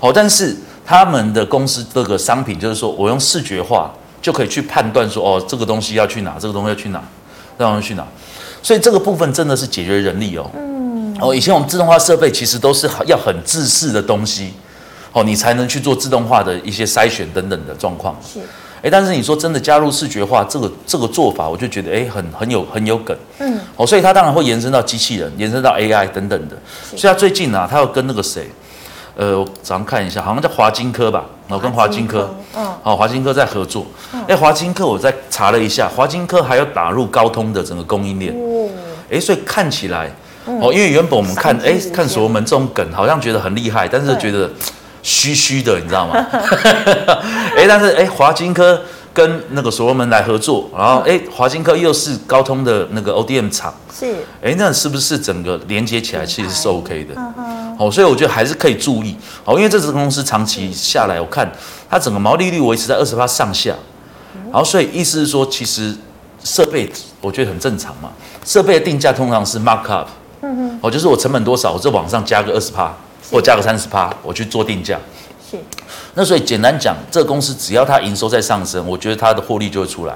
[0.00, 0.56] 哦，但是。
[0.82, 3.88] 他们的公司这个商品，就是说我用视觉化
[4.20, 7.00] 就可以去判断说，哦，这个东西要去哪，这个东西要去哪，
[7.56, 8.04] 这东西去哪，
[8.60, 10.50] 所以这个部分真的是解决人力哦。
[10.56, 11.16] 嗯。
[11.20, 14.52] 哦，以前我们自动化设备其实都是要很自式的东西，
[15.12, 18.16] 哦，你才能去做自动化的一些筛选等等的状况。
[18.20, 18.40] 是。
[18.82, 23.16] 哎，但是你说真的加入视觉化这个这个做法，我就觉得哎，很很有很有梗。
[23.38, 23.58] 嗯。
[23.76, 26.56] 哦，所以它当然会延伸到机器人，延伸到 AI 等等的。
[26.96, 28.50] 所以他最近呢、啊，他要跟那个谁？
[29.16, 33.84] 呃，我早上看一下，好像叫华金科吧，我跟华金科，嗯，好，华金科在合作。
[34.26, 38.32] 哎，华金科我再查了一下，华金科还要打入高通的整个供应链。
[38.32, 38.70] 哦，
[39.10, 40.10] 哎，所以看起来，
[40.46, 44.48] 哦，因为原本我们看，哎，看所罗门这种梗，好像觉得很厉害，但是觉得
[45.02, 46.14] 虚虚的，你知道吗？
[47.56, 48.80] 哎，但是哎，华金科。
[49.12, 54.06] 跟那个所罗门来合作，然后哎，华金科又是高通的那个 ODM 厂，是。
[54.40, 57.20] 哎，那是不是整个连接起来其实是 OK 的？
[57.76, 59.16] 哦，所以我觉得还是可以注意。
[59.44, 61.50] 哦，因为这支公司长期下来，我看
[61.90, 63.74] 它整个毛利率维持在二十趴上下，
[64.44, 65.92] 然后所以意思是说，其实
[66.44, 66.88] 设备
[67.20, 68.10] 我觉得很正常嘛，
[68.44, 70.08] 设备的定价通常是 mark up，
[70.42, 72.94] 嗯哼，哦，就是我成本多少，我在往上加个二十趴，
[73.30, 74.98] 或加个三十趴，我去做定价。
[75.50, 75.56] 是，
[76.14, 80.14] 那所以简单讲，这个公司只要它营收在上升，我觉得它的获利就会出来。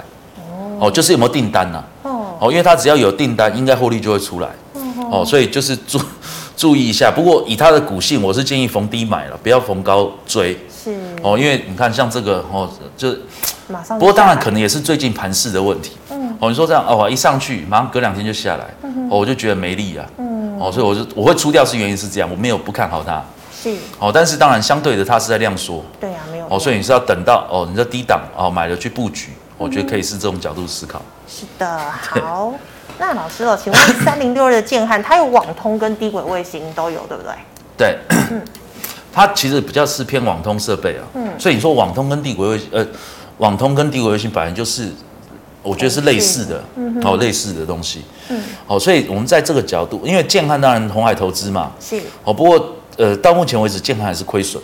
[0.79, 1.83] 哦，就是有没有订单呐？
[2.03, 4.49] 哦，哦，因为它只要有订单，应该获利就会出来。
[5.11, 6.01] 哦，所以就是注
[6.57, 7.11] 注意一下。
[7.11, 10.59] 不过以它的股性，我是建议逢低买了，不要逢高追。
[10.85, 10.97] 是。
[11.23, 13.15] 哦，因为你看像这个哦，就
[13.69, 13.99] 马上。
[13.99, 15.93] 不过当然可能也是最近盘势的问题。
[16.11, 16.37] 嗯。
[16.41, 18.65] 哦，你说这样哦，一上去马上隔两天就下来，
[19.11, 20.05] 哦，我就觉得没力啊。
[20.19, 20.34] 嗯。
[20.65, 23.23] 哦，所以我就我会出掉是原因是这样，我没有不看好它。
[23.63, 25.83] 是哦，但是当然相对的，它是在量缩。
[26.01, 31.01] 对啊，没有哦，所以你是要等到哦，你在低档哦买了去布局，我觉得可以是这种角度思考。
[31.29, 32.53] 是的，好。
[32.99, 37.33] 那老师哦，请问三零六二的建汉，它有网通跟低轨卫星都有，对不对？
[37.77, 37.99] 对，
[39.13, 41.03] 它其实比较是偏网通设备啊。
[41.15, 42.87] 嗯，所以你说网通跟低轨卫呃，
[43.39, 44.93] 网通跟低轨卫星本来就是，
[45.63, 46.63] 我觉得是类似的，
[47.03, 48.05] 哦，类似的东西。
[48.29, 52.77] 嗯，好，所以我们在这个角度，因为健康当然红海投资嘛，是哦，不过。
[52.97, 54.63] 呃，到目前为止，健康还是亏损。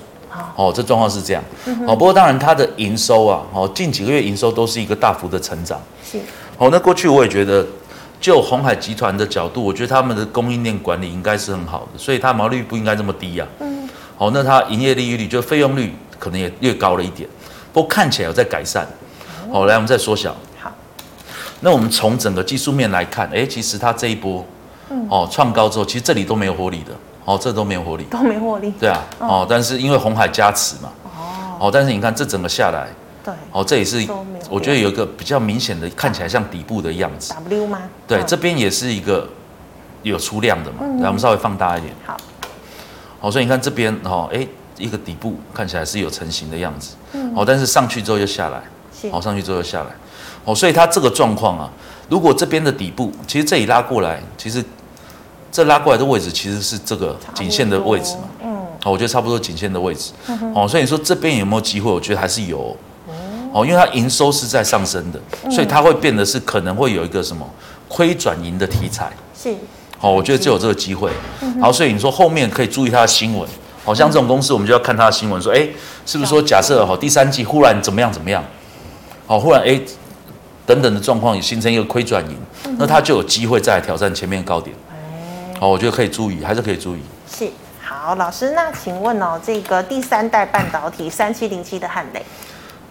[0.54, 1.42] 哦，这状况是这样。
[1.84, 5.80] 哦，不过当然，它的营收啊，哦，近几个月营收都是一个大幅的成长。
[6.08, 6.16] 是。
[6.56, 7.66] 哦，那过去我也觉得，
[8.20, 13.44] 就红海集团的角度，我觉得他们的供应链管理应该是很好的，所以它毛利率不应该这么低呀。
[13.58, 13.88] 嗯。
[14.16, 17.28] 哦，那它营业利率就费用率可能也略高了一点，
[17.72, 18.86] 不过看起来有在改善。
[19.50, 20.36] 哦，来，我们再缩小。
[21.60, 21.62] 好。
[21.62, 24.44] 那我们从整个技术面来看，哎，其实它这一波，
[25.08, 26.92] 哦，创高之后，其实这里都没有获利的。
[27.26, 28.72] 哦，这都没有获利，都没获利。
[28.80, 32.88] 对啊，哦，但是因为红海加持嘛，哦，哦，但是你看这整个下来，
[33.22, 34.04] 对，哦，这也是
[34.48, 37.32] 我觉得有一个比较明显的，看起来像底部的样子。
[37.34, 37.82] W 吗？
[38.08, 39.28] 对，这边也是一个
[40.02, 40.78] 有出量的嘛。
[41.00, 41.94] 来，我们稍微放大一点。
[42.04, 42.16] 好，
[43.20, 44.44] 好，所以你看这边，哦，哎，
[44.78, 46.96] 一个底部看起来是有成型的样子。
[47.12, 47.32] 嗯。
[47.36, 48.62] 哦，但是上去之后又下来，
[49.12, 49.90] 哦，上去之后又下来。
[50.44, 51.70] 哦，所以它这个状况啊，
[52.08, 54.64] 如果这边的底部，其实这里拉过来，其实
[55.52, 58.22] 这拉过来的位置其实是这个颈线的位置嘛。
[58.42, 58.56] 嗯。
[58.84, 60.12] 哦，我觉得差不多颈线的位置。
[60.28, 61.90] 嗯、哦，所以你说这边有没有机会？
[61.92, 62.76] 我觉得还是有。
[63.52, 67.44] 哦，因为它营收是在上升的，所以它会变得是可能会有一个什么
[67.88, 69.10] 亏转盈的题材。
[69.36, 69.54] 是。
[70.00, 71.10] 哦，我觉得就有这个机会。
[71.40, 73.46] 然后，所以你说后面可以注意它的新闻。
[73.84, 75.66] 好像这种公司，我们就要看它的新闻，说，哎，
[76.06, 78.44] 是不是说假设哦，第三季忽然怎么样怎么样？
[79.26, 79.80] 哦，忽然哎，
[80.70, 82.36] 等等的状况也形成一个亏转盈，
[82.78, 84.76] 那它就有机会再来挑战前面高点。
[85.60, 87.00] 哦，我觉得可以注意，还是可以注意。
[87.28, 87.50] 是。
[87.82, 92.24] 好，老师，那请问哦，这个第三代半导体三七零七的汉磊，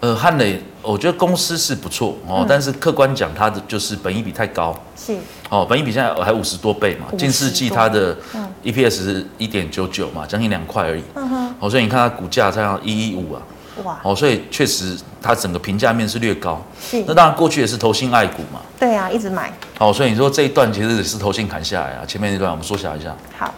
[0.00, 5.16] 呃，汉磊，我觉得公司是不错哦，但是客观讲，它的就是本益比太高，是。
[5.48, 8.14] 哦，本益比现在还五十多倍嘛，近四季它的
[8.62, 13.40] EPS 是一点九九嘛，将近两块而已，嗯哼，哦，所以你看它股价这样一一五啊，
[13.82, 23.52] 哇，哦，所以确实它整个评价面是略高，是，那当然过去也是投信爱股嘛，对啊，一直买，哦，所以你说这一段其实也是投信砍下来啊，前面那段我们缩小一下，好。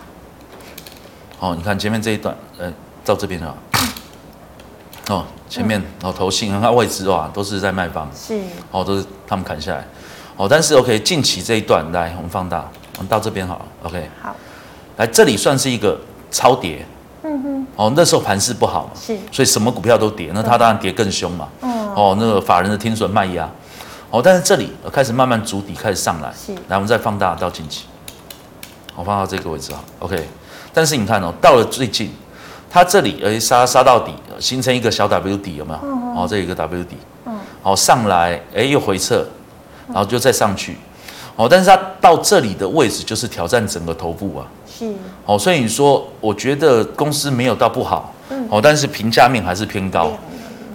[1.40, 2.72] 哦，你看前面这一段，呃，
[3.04, 3.52] 到这边啊，
[5.10, 9.84] 哦，前面哦，投信，看外资哇，都是在卖方，是，哦，都是他们砍下来，
[10.36, 14.36] 哦，但是 OK，近期这一段来，我们放大，我们到这边好了，OK，好，
[14.98, 15.98] 来这里算是一个
[16.30, 16.86] 超跌，
[17.24, 23.48] 嗯哼，哦，那时候盘势不好嘛，是，所以什么股票都跌，那它当然跌更凶嘛，嗯，哦，那个法人的停损卖压，
[24.10, 27.84] 哦，但是这里开始慢慢筑底，开始上来，是，来我们再放大到近期，
[28.96, 30.28] 我放到这个位置啊，OK。
[30.74, 32.10] 但是你看哦，到了最近，
[32.70, 35.78] 它这里诶杀杀到底，形成一个小 W 底，有没有？
[36.20, 39.24] 哦，这一个 W 底，嗯，好上来，哎又回撤，
[39.86, 40.76] 然后就再上去，
[41.36, 44.46] 哦，但是它到这里的位置就是挑战整个头部啊，
[44.86, 44.94] 是，
[45.26, 50.12] 哦，所以你说，我觉得公司没有到不好，嗯，哦，但是评价面还是偏高，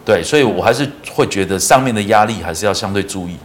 [0.06, 3.38] 对，所以我还是会觉得上面的压力还是要相对注意，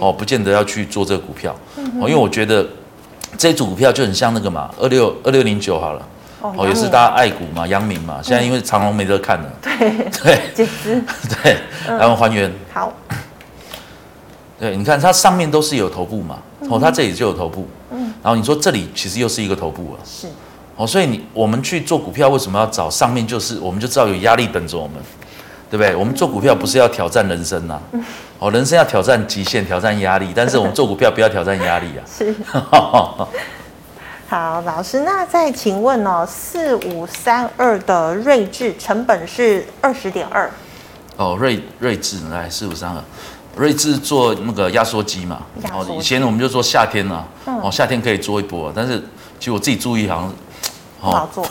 [0.00, 1.54] 哦，不见得要去做这个股票，
[2.00, 2.66] 哦，因为我觉得。
[3.36, 6.08] 这组股票就很像那个嘛，二六二六零九好了，
[6.40, 11.00] 哦，也是大家爱股嘛，阳明嘛，现在因为长隆没得看了， 对对，解资，
[11.42, 12.90] 对，然后还原，好，
[14.58, 16.38] 对，你看它上面都是有头部嘛，
[16.70, 17.77] 哦，它这里就有头部，嗯，
[18.28, 20.26] 然后你说这里其实又是一个头部啊，是，
[20.76, 24.96] 哦，所以你我们去做股票为什么要找上面就是，我们就知道有压力等着我们。
[25.70, 25.94] 对不对？
[25.94, 27.80] 我们做股票不是要挑战人生呐、啊，
[28.38, 32.04] 哦，人生要挑战极限、挑战压力，但是我们做股票不要挑战压力啊。
[32.06, 32.34] 是。
[34.28, 40.50] 好，老师，那再请问哦，四五三二的睿智成本是二十点二。
[41.16, 43.02] 哦，睿睿智来四五三二，
[43.58, 45.42] 瑞智做那个压缩机嘛。
[45.72, 48.98] 哦，以前我们就说夏天啊，哦，夏天可以做一波，但是
[49.38, 50.32] 其实我自己注意好像。
[51.00, 51.44] 不好做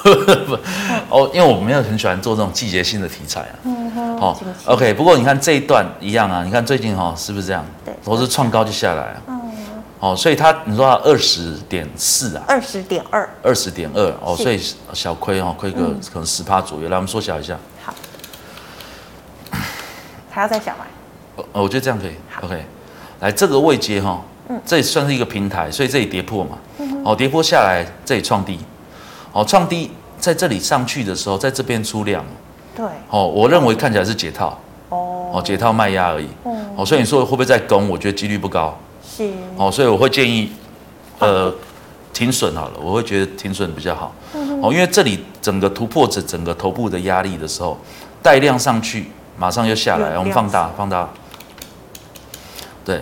[1.10, 3.56] 哦，因为我没有很喜欢做这种季节性的题材啊。
[3.64, 4.18] 嗯哼。
[4.18, 7.66] 哦，OK，不过你看这一段一样啊，你看最近哈是不是这样？
[7.86, 9.22] 对，都是创高就下来啊。
[9.28, 9.42] 嗯。
[10.02, 12.44] 哦，所以它你说它二十点四啊？
[12.46, 13.30] 二十点二。
[13.42, 16.90] 二十点二哦，所以小亏哦，亏个可能十趴左右。
[16.90, 17.58] 来，我们缩小一下。
[17.86, 17.94] 好。
[20.30, 20.86] 还要再小吗？
[21.54, 22.12] 哦，我觉得这样可以。
[22.42, 22.66] OK，
[23.20, 26.58] 来这个位阶哈，嗯，这也算是一个平台，所以这里跌破嘛。
[26.80, 27.04] 嗯。
[27.06, 28.60] 哦，跌破下来，这里创低。
[29.32, 32.26] 哦，创低在这里上去的时候，在这边出量，
[32.76, 36.28] 对，哦，我认为看起来是解套，哦，哦，解套卖压而已，
[36.76, 37.88] 哦，所以你说会不会再攻？
[37.88, 38.76] 我觉得几率不高，
[39.08, 40.52] 是，哦，所以我会建议，
[41.20, 41.54] 呃，
[42.14, 47.78] 停损好了，我会觉得停损比较好，嗯哦，因为这里整个突破着整个头部的压力的时候，
[48.24, 49.06] 带量上去，
[49.38, 51.08] 马上又下来，我们放大放大，
[52.88, 53.02] 对，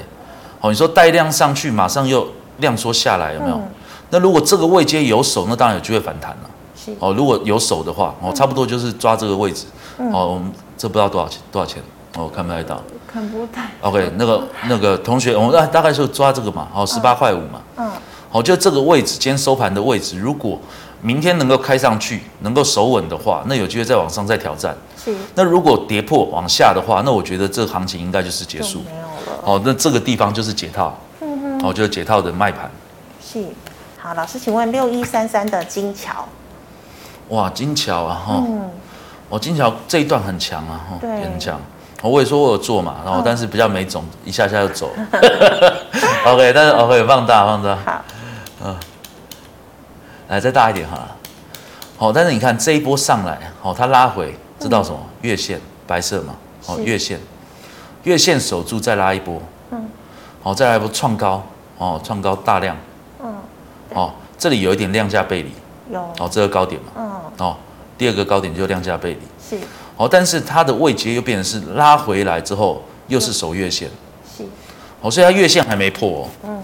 [0.62, 3.62] 哦，你说带量上去，马上又量缩下来，有没有？
[4.10, 6.50] 那如果这个位阶有手，那当然有机会反弹了。
[6.76, 9.68] 是哦，如果有手的话，哦，差不多就是抓这个位置。
[10.00, 11.84] 嗯、哦，我们这不知道多少钱，多少钱？
[12.18, 12.82] 哦，看不太到。
[13.06, 13.70] 看不太。
[13.82, 16.68] OK，那个那个同学，我们大概就抓这个嘛。
[16.74, 17.62] 哦，十八块五嘛。
[17.78, 17.88] 嗯。
[18.32, 20.60] 好，就这个位置，今天收盘的位置，如果
[21.02, 24.76] 明天能够开上去，能够守稳的话，那有机会再往上再挑战。
[25.04, 25.16] 是。
[25.36, 28.80] 那如果跌破往下的话，那我觉得这个行情应该就是结束。
[28.80, 29.42] 没有了。
[29.44, 30.98] 哦，那这个地方就是解套。
[31.22, 31.68] 嗯哼。
[31.68, 32.70] 哦，就是解套的卖盘。
[33.24, 33.46] 是。
[33.98, 36.28] 好，老师，请问六一三三的金桥，
[37.30, 38.70] 哇，金桥啊，哈，嗯，
[39.30, 41.60] 我金桥这一段很强啊，哈，对，也很强。
[42.04, 44.92] 我也说我有做嘛，然后但是比较没种，一下下就走。
[46.28, 47.76] OK，但是 OK，放大放大。
[47.84, 48.06] 好，
[48.64, 48.76] 嗯，
[50.28, 51.08] 来再大一点哈。
[51.98, 55.00] 好，但是你看这一波上来，好，它拉回，知道什么？
[55.22, 57.20] 月线白色嘛，好，月线，
[58.04, 59.88] 月线守住再拉一波，嗯，
[60.44, 61.42] 好，再来一波创高，
[61.78, 62.76] 哦，创高大量。
[63.24, 63.34] 嗯
[63.94, 65.52] 哦，这里有一点量价背离，
[65.90, 66.02] 有。
[66.20, 67.56] 哦，这个高点嘛，嗯，哦，
[67.98, 69.20] 第二个高点就量价背离，
[69.58, 69.64] 是，
[69.96, 73.90] 哦，但是它的位阶又变成是拉回来之后又是守月线，
[74.36, 74.44] 是，
[75.00, 76.30] 哦，所以它月线还没破哦。
[76.44, 76.64] 嗯。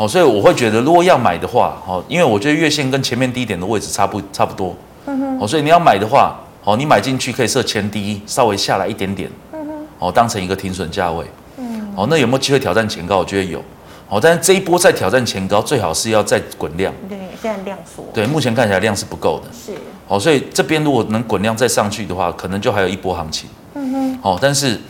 [0.00, 4.74] 哦，所以我会觉得，如果要买的话，哦，因为我觉得月线跟前面低点的位置差不差不多。
[5.04, 5.38] 嗯哼。
[5.38, 9.30] 哦，所以你要买的话，哦，你买进去可以设前低，稍微下来一点点。
[9.52, 9.86] 嗯哼。
[9.98, 11.26] 哦，当成一个停损价位。
[11.58, 11.92] 嗯。
[11.94, 13.18] 哦，那有没有机会挑战前高？
[13.18, 13.62] 我觉得有。
[14.08, 16.90] 哦，但是这一波再挑战前高，最好是要再滚量。
[17.06, 18.02] 对，现在量缩。
[18.14, 19.50] 对，目前看起来量是不够的。
[19.52, 19.78] 是。
[20.08, 23.50] 哦，所以这边如果能滚量再上去的话，可能就还有一波行情。
[23.74, 24.18] 嗯哼。
[24.22, 24.80] 哦，但是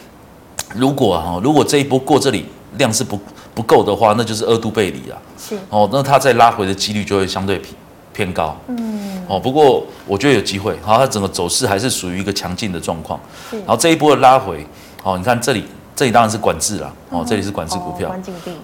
[0.76, 2.46] 如果哈，如果这一波过这里
[2.78, 3.18] 量是不
[3.54, 5.18] 不够的话，那就是二度背离啊。
[5.38, 5.58] 是。
[5.68, 7.74] 哦，那它再拉回的几率就会相对偏
[8.12, 8.56] 偏高。
[8.68, 9.22] 嗯。
[9.28, 10.76] 哦，不过我觉得有机会。
[10.82, 13.18] 好，它整个走势还是属于一个强劲的状况。
[13.50, 13.58] 是。
[13.58, 14.66] 然后这一波的拉回，
[15.02, 15.64] 哦，你看这里。
[15.92, 18.10] 这里当然是管制了，哦，这里是管制股票，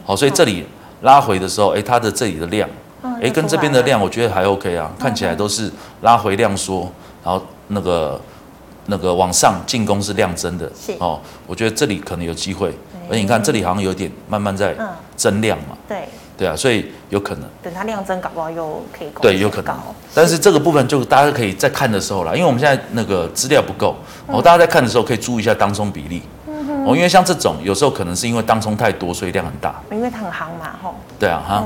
[0.07, 0.65] 好、所以这里
[1.03, 2.67] 拉回的时候，哎，它的这里的量，
[3.03, 5.71] 哎、嗯，跟这边的量，我觉得还 OK 啊，嗯、看起来都是
[6.01, 6.91] 拉回量缩，
[7.23, 8.19] 然后那个
[8.87, 12.75] 那个往上进攻是量增的，是哦，我觉得这里可能有机会，
[13.09, 14.75] 而且你看这里好像有点慢慢在
[15.17, 19.75] 增量嘛，对，对啊，所以有可能等它量增，搞不好又可以对，有可能，
[20.15, 26.23] 但是这个部分就大家可以在看的时候啦，因为我们现在那个资料不够，哦，大家在看的时候可以注意一下当中比例。
[26.87, 29.75] 哦，因为像这种有时候可能是因为当中太多，所以量很大。
[29.91, 30.95] 因为它很行嘛，吼。
[31.19, 31.65] 对啊，哈。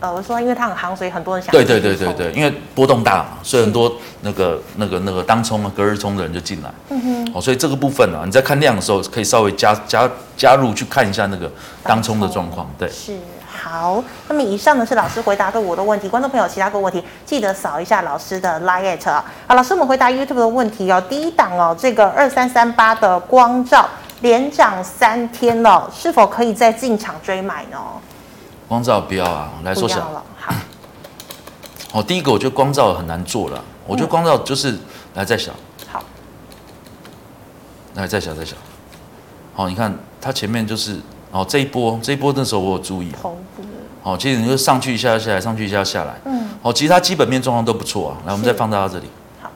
[0.00, 1.50] 呃，我说因为它很行，所以很多人想。
[1.50, 6.70] 对对对对对，因为波动大嘛，所以很多那个那个那个当冲啊、隔日冲的人就进来。
[6.90, 7.32] 嗯哼。
[7.34, 11.50] 哦，所以这个部分呢、啊，你在看量的时候，可以稍微加加加入去看一下那个
[11.82, 12.68] 当冲的状况。
[12.78, 12.88] 对。
[12.88, 13.16] 是。
[13.46, 19.24] 好，那么以上呢是老师回答的我的问题，观众朋友其他个问题记得扫一下老师的 LINE@ 啊。
[19.48, 21.02] 好，老师，我们回答 YouTube 的问题哦。
[21.08, 23.88] 第一档哦，这个二三三八的光照。
[24.20, 27.78] 连涨三天了，是否可以再进场追买呢？
[28.68, 30.22] 光照不要啊，来缩小了。
[30.38, 30.54] 好，
[31.92, 34.80] 哦，第一个我觉得光照很难做了，我觉得光照就是、嗯、
[35.14, 35.52] 来再小。
[35.90, 36.04] 好，
[37.94, 38.54] 来再小再小。
[39.54, 41.00] 好，你看它前面就是
[41.32, 43.10] 哦这一波这一波那时候我有注意。
[43.12, 43.62] 头部。
[44.02, 46.14] 好，其实你就上去一下下来，上去一下下来。
[46.26, 46.50] 嗯。
[46.60, 48.18] 哦，其实它基本面状况都不错啊。
[48.26, 49.06] 来，我们再放大到这里。
[49.40, 49.50] 好。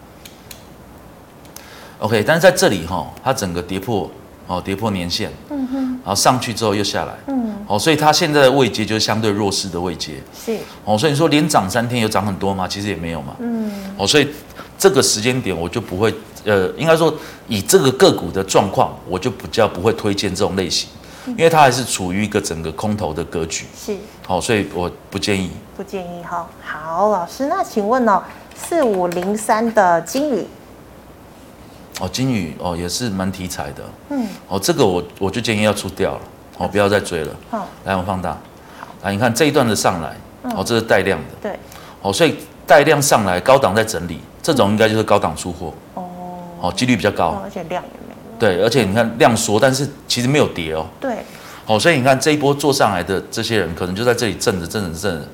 [1.98, 4.10] OK，但是在这里哈，它整个跌破。
[4.52, 12.68] 哦，跌破年线，嗯哼，然后上去之后又下来，嗯，哦，所以它现在的位阶就是相对弱势的位阶，是，哦，所以你说连涨三天有涨很多吗？
[12.68, 14.28] 其实也没有嘛，嗯，哦，所以
[14.76, 16.12] 这个时间点我就不会，
[16.44, 17.14] 呃，应该说
[17.48, 20.90] 以这个个股的状况，我就比较不会推荐这种类型，
[21.28, 26.46] 因为它还是处于一个整个空头的格局，是，好，所以我不建议，不建议哈。
[26.62, 28.22] 好，老师，那请问哦，
[28.54, 30.46] 四五零三的金宇。
[32.00, 36.20] 哦，金宇哦也是蛮题材的，嗯，哦这个我我就建议要出掉了，
[36.58, 38.30] 哦不要再追了，好，来我们放大，
[38.80, 40.16] 好，来你看这一段的上来，
[40.56, 41.58] 哦这是带量的，对，
[42.00, 46.08] 哦所以带量上来，高档在整理，这种应该就是高档出货，哦，
[46.60, 51.18] 哦几率比较高，而且量也没有，对，而且你看量缩，但是其实没有跌哦，对，
[51.66, 55.26] 哦所以你看这一波做上来的这些人，可能就在这里震着震着震着，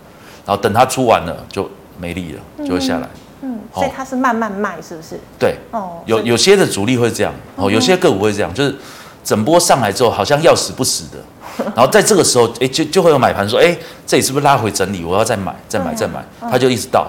[0.45, 3.07] 然后等它出完了就没力了，就会下来。
[3.07, 3.28] 嗯，
[3.75, 5.21] 所以它是慢慢卖，是不是？
[5.39, 8.75] 对，哦，有有些的主力会这样，哦，有些个股会这样，就是
[9.23, 11.19] 整波上来之后，好像要死不死的，
[11.77, 13.77] 然后在这个时候，哎，就就会有买盘说，哎，
[14.07, 15.05] 这里是不是拉回整理？
[15.05, 17.07] 我要再买，再买，再买，他就一直倒，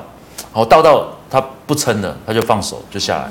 [0.54, 3.30] 哦，倒到他不撑了，他就放手就下来，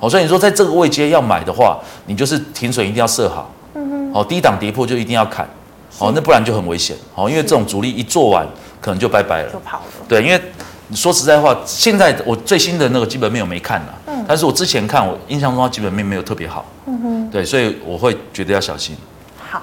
[0.00, 5.46] 哦，所以你说在这个位阶要买的话，你就是停损一定要设好，嗯哼，哦，低档跌破就一定要砍，
[5.98, 8.46] 哦，那不然就很危险，哦，因为这种主力一做完，
[8.80, 10.40] 可能就拜拜了，就跑了，对，因为。
[10.94, 18.94] 说实在话，现在我最新的那个基本面我没看了，嗯，但是我之前看，我印象中它基本面没有特别好，嗯哼，对，所以我会觉得要小心。
[19.38, 19.62] 好，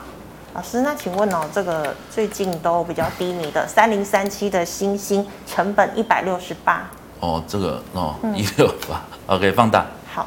[0.56, 6.90] 老师，那请问哦，这个最近都比较低迷的三零三七的星星，成本一百六十八。
[7.20, 9.04] 哦，这个哦一六八，
[9.36, 9.86] OK，放大。
[10.12, 10.26] 好，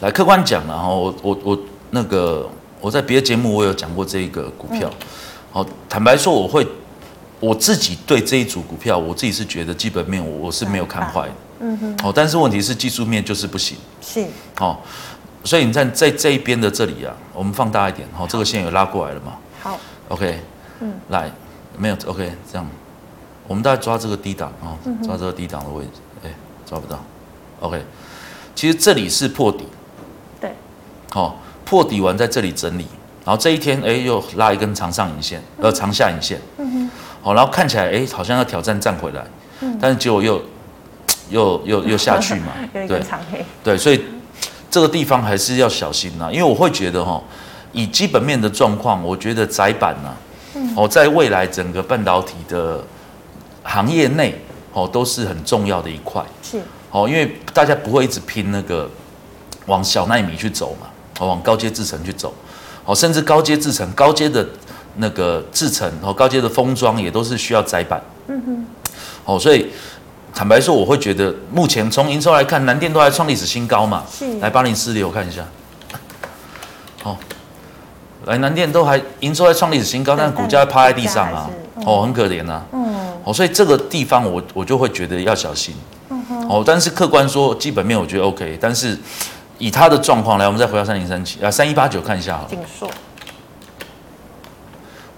[0.00, 1.58] 来客观讲了哈，我我我
[1.90, 2.48] 那个
[2.80, 4.90] 我在别的节目我有讲过这一个股票，
[5.52, 6.66] 好，嗯，坦白说我会。
[7.40, 14.82] 我自己对这一组股票，我自己是觉得基本面我我是没有看坏的，嗯哼，好，但是问题是技术面就是不行，是，好，
[15.44, 19.34] 所以你在在这一边的这里啊，我们放大一点，好，这个线有拉过来了嘛？
[19.62, 20.40] 好，OK，
[20.80, 21.30] 嗯，来，
[21.76, 22.66] 没有，OK，这样，
[23.46, 24.74] 我们大概抓这个低档啊，
[25.04, 26.30] 抓这个低档的位置，哎，
[26.66, 27.00] 抓不到
[27.60, 27.80] ，OK，
[28.56, 29.64] 其实这里是破底，
[30.40, 30.52] 对，
[31.10, 32.86] 好，破底完在这里整理，
[33.24, 36.90] 然后这一天哎又拉一根长上影线，呃，长下影线，嗯哼。
[37.28, 39.22] 好，然后看起来哎，好像要挑战站回来，
[39.60, 40.42] 嗯，但是结果又
[41.28, 43.02] 又又又下去嘛， 对，
[43.62, 44.02] 对，所以
[44.70, 47.22] 这个地方还是要小心呐，因为我会觉得哈，
[47.72, 52.82] 以基本面的状况，我觉得窄板呐，哦，在未来整个半导体的
[53.62, 54.34] 行业内，
[54.72, 58.88] 哦，都是很重要的一块，是，哦，因为大家不会一直拼那个
[59.66, 60.86] 往小奈米去走嘛，
[61.20, 62.32] 哦，往高阶制程去走。
[62.86, 64.48] 哦，甚至高阶制程、高阶的
[64.96, 68.02] 那个制成和高阶的封装也都是需要载板。
[68.26, 68.66] 嗯哼。
[69.24, 69.68] 哦，所以
[70.34, 74.04] 坦白说，我会觉得目前从营收来看，南电都还创历史新高嘛。
[74.10, 74.38] 是。
[74.38, 75.44] 来八零四六，我看一下。
[77.02, 77.16] 好、哦，
[78.26, 81.50] 来南电都还营收还创历史新高，但股价趴在地上啊，
[81.84, 82.64] 哦，很可怜啊。
[82.72, 83.12] 嗯。
[83.24, 85.74] 哦，所以这个地方我我就会觉得要小心。
[86.10, 86.48] 嗯哼。
[86.48, 88.98] 哦，但是客观说基本面我觉得 OK，但是。
[89.60, 92.48] 以它的状况来，我们再回到三零三七啊，三一八九看一下好了。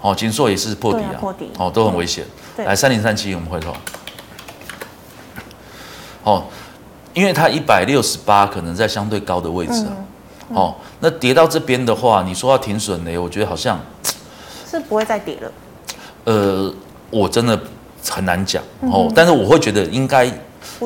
[0.01, 2.25] 哦，锦硕也是破底啊，破底，哦，都很危险。
[2.57, 3.73] 来三零三七，我们回头。
[6.23, 6.43] 哦，
[7.13, 9.93] 因为它一百六十八可能在相对高的位置啊。
[10.49, 13.17] 哦，那跌到这边的话，你说要停损呢？
[13.17, 13.79] 我觉得好像
[14.69, 15.51] 是不会再跌了。
[16.25, 16.73] 呃，
[17.09, 17.59] 我真的
[18.09, 20.31] 很难讲哦，但是我会觉得应该。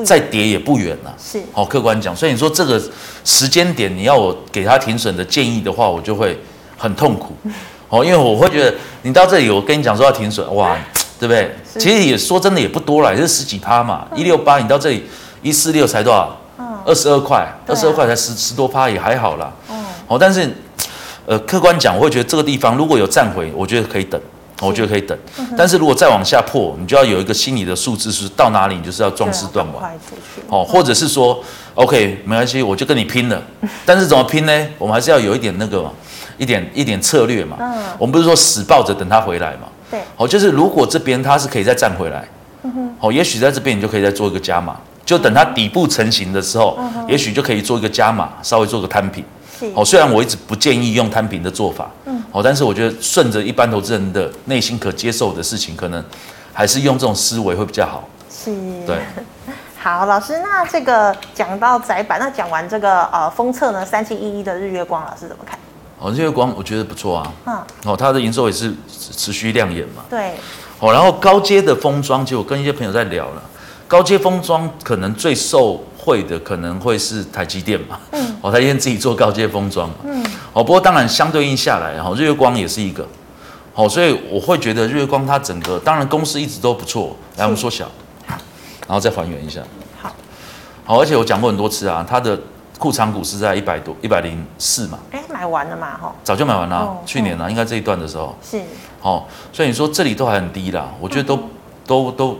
[0.04, 2.78] 再跌也不远了，是好客观讲，所以你说这个
[3.24, 6.38] 时间点你要我给他停损的建议的话，我就会
[6.76, 7.34] 很痛苦，
[7.88, 10.76] 哦，因为我会觉得你到这里，我跟你讲说要停损，哇，
[11.18, 11.54] 对不对？
[11.78, 15.04] 其实也说真的也不多了，也是十几趴嘛，一六八你到这里
[15.42, 16.36] 一四六才多少？
[16.84, 19.52] 二十二块，二十二块才十十多趴也还好啦。
[20.06, 20.48] 哦，但是
[21.26, 24.20] 呃，客观讲，我会觉得这个地方如果有站回，我觉得可以等。
[24.62, 25.14] 我觉得可以等，
[25.54, 29.94] 但是如果再往下破，你就要有一个心理的数字，是到哪里你就是要壮士断腕，
[30.48, 31.38] 哦，或者是说
[31.74, 33.38] ，OK，没关系，我就跟你拼了。
[33.84, 34.66] 但是怎么拼呢？
[34.78, 35.84] 我们还是要有一点那个，
[36.38, 37.56] 一点一点策略嘛。
[37.60, 37.82] 嗯。
[37.98, 39.68] 我们不是说死抱着等它回来嘛？
[39.90, 40.00] 对。
[40.16, 42.26] 哦，就是如果这边它是可以再站回来，
[42.62, 42.96] 嗯哼。
[43.00, 49.24] 哦，也许在这边你就可以再做一个加码，就等它底部成型的时候，嗯也许就可以做一个加码，稍微做个摊平。
[49.74, 56.04] 哦，虽然我一直不建议用摊平的做法，嗯，哦，但是我觉得顺着一般投资人的内心可接受的事情，可能
[56.52, 58.06] 还是用这种思维会比较好。
[58.30, 58.50] 是，
[58.86, 58.98] 对。
[59.80, 65.58] 好，老师，那这个讲到窄板，那讲完这个呃封测呢，三七一一的日月光，老师怎么看？
[65.98, 70.34] 哦，日月光我觉得不错啊，嗯，哦，它的营收也是持续亮眼嘛，对。
[70.78, 73.42] 哦，然后高阶的封装，其实我跟一些朋友在聊了，
[73.88, 75.82] 高阶封装可能最受。
[76.06, 83.04] 惠的可能会是台积电嘛，嗯，哦，台积电自己做高阶封装嘛，嗯，哦，不过当然相对应下来，然后日月光也是一个，
[83.74, 87.90] 哦，所以我会觉得日月光它整个，当然公司一直都不错，来我们缩小，
[88.28, 89.60] 然后再还原一下，
[90.00, 90.14] 好，
[90.84, 92.38] 好，而且我讲过很多次啊，它的
[92.78, 98.36] 库藏股是在一百多一百零四嘛，哎，买完了嘛，哈，早就买完了，去年了，应该这一段的时候。
[98.42, 98.60] 是，
[99.02, 101.38] 哦，所以你说这里都还很低啦，我觉得都
[101.86, 102.38] 都都。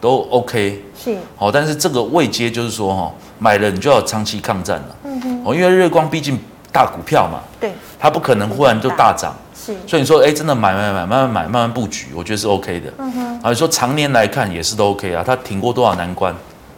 [0.00, 1.16] 都 OK，是。
[1.34, 6.38] 好，但是这个位阶就是说哈，买了你就要长期抗战了，嗯哼，哦，因为日月光毕竟
[6.70, 16.34] 大股票嘛，对，它不可能忽然就大涨，是，所以你说哎，真的买买买，慢慢买，慢慢布局，我觉得是 OK 的，嗯哼，啊，你说常年来看也是都 OK 啊，它挺过多少难关，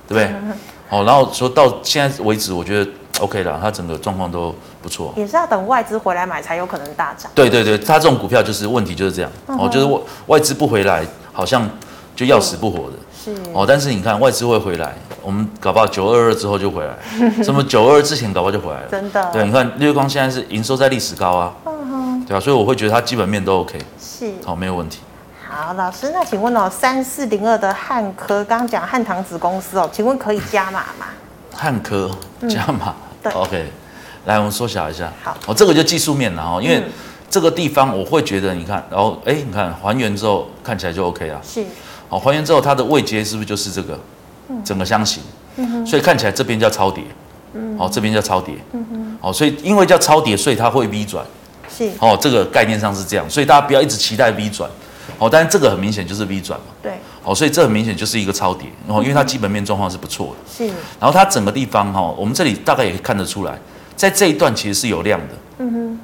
[0.06, 0.32] 对不对？
[0.88, 11.68] 好，然后说到现在为止，我觉得 OK 了，它整个状况都不错，也是要等外资回来买才有可能大涨，对对对，它这种股票就是问题就是这样，哦，就是外外资不回来，好像
[12.14, 12.96] 就要死不活的。
[13.24, 16.94] 是哦，但是你看外资会回来，我们搞不好九二二之后就回来，
[17.42, 18.86] 什么九二二之前搞不好就回来了。
[18.88, 19.30] 真的。
[19.32, 25.00] 对，你看日月光现在是营收在历史高啊，嗯哼，对啊，所以我会觉得它基本面都 OK，是，好，没有问题。
[25.56, 31.06] 好，老师，那请问哦，三四零二的汉科，刚刚讲汉唐子公司哦，请问可以加码吗？
[31.50, 32.10] 汉科
[32.46, 33.64] 加码，对，OK，
[34.26, 35.10] 来，我们缩小一下。
[35.22, 36.82] 好，哦，这个就技术面了哦，因为
[37.30, 41.40] 这个地方我会觉得，你看，然后哎，你看还原之后看起来就 OK 了。
[41.42, 41.64] 是。
[42.10, 43.98] 好，还原之后，它的位阶是不是就是这个？
[44.62, 45.22] 整个箱型，
[45.56, 47.02] 嗯所以看起来这边叫超跌，
[47.78, 48.54] 好，这边叫超跌，
[49.22, 51.24] 好，所以因为叫超跌，所以它会 V 转，
[51.74, 54.70] 是，哦，这个概念上是这样，所以大家不要一直期待 V 转，
[55.18, 60.66] 好，但是这个很明显就是 V 转嘛，对，哦，所以这很明显就是一个超跌，然后因为它基本面状况是不错的，是，
[61.00, 63.58] 然后它整个地方哈，我们这里大概也看得出来，
[63.96, 66.00] 在这一段其实是有量的，嗯哼，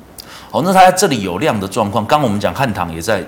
[0.50, 3.24] 哦，那它在这里有量的状况，刚我们讲汉唐也在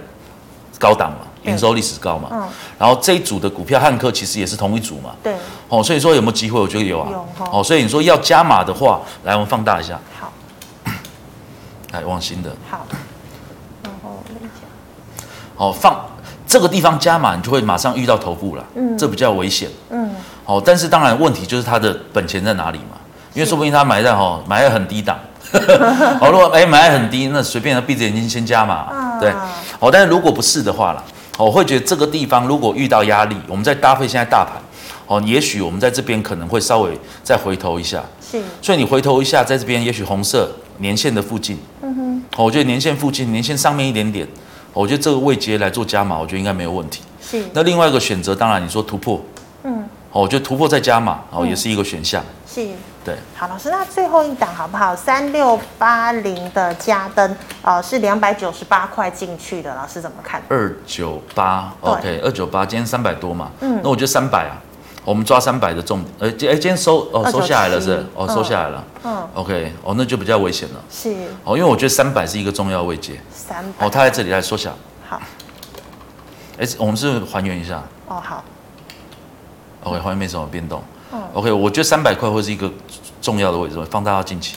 [0.79, 1.19] 高档嘛。
[1.45, 2.49] 营收历史高嘛，嗯，
[2.79, 5.35] 然后这一组的股票汉科其实也是同一组嘛，对，
[5.69, 6.59] 哦，所以说有没有机会？
[6.59, 10.33] 我觉得有啊，有哦，所以你说要加码的话，来我们放大一下，好，
[11.93, 12.87] 来往新的，好，
[15.57, 16.05] 讲，好放
[16.47, 20.11] 这个地方加码，你就会马上遇到头部了，嗯，这比较危险，嗯，
[20.45, 22.97] 好，但是当然问题就是它的本钱在哪里嘛，
[23.33, 25.19] 因为说不定他买在哈买在很低档，
[26.21, 29.33] 好， 如果哎买在很低，那随便他闭着眼睛先加码，对，
[29.81, 31.03] 好，但是如果不是的话啦。
[31.37, 34.53] 我会觉得这个地方如果遇到压力，我们再搭配现在大盘，
[35.09, 38.01] 哦，也许我们在这边可能会稍微再回头一下。
[38.31, 38.41] 是。
[38.63, 40.49] 所以你回头一下，在这边也许红色
[40.79, 42.23] 年线的附近，嗯哼。
[42.37, 44.25] 我觉得年线附近，年线上面一点点，
[44.75, 47.03] 我觉得这个位阶来做加码，我觉得应该没有问题。
[47.23, 47.43] 是。
[47.53, 49.19] 那另外一个选择，当然你说突破，
[49.63, 52.23] 嗯，哦，我觉得突破再加码哦，也是一个选项。
[52.47, 52.69] 是。
[53.05, 53.17] 对。
[53.37, 54.95] 好，老师，那最后一档好不好？
[54.97, 60.43] 三六八零的加登，呃，是两百九十八块进去的，老师怎么看？
[60.49, 63.51] 二九八，OK，二九八，今天三百多嘛。
[63.61, 63.81] 嗯。
[63.83, 64.59] 那我觉得三百啊。
[65.05, 74.75] 我们抓三百的重点，呃，今哎今天收哦收下来了是，哦收下来了，嗯，OK，哦那就比较危险了，是，哦因为我觉得三百是一个重要位阶，三百，哦它在这里来缩小，
[75.07, 75.21] 好，
[76.59, 78.43] 哎我们是还原一下，哦好
[79.83, 80.83] ，OK 还原没什么变动，
[81.13, 82.71] 嗯，OK 我觉得三百块会是一个
[83.21, 84.57] 重要的位置，放大到近期，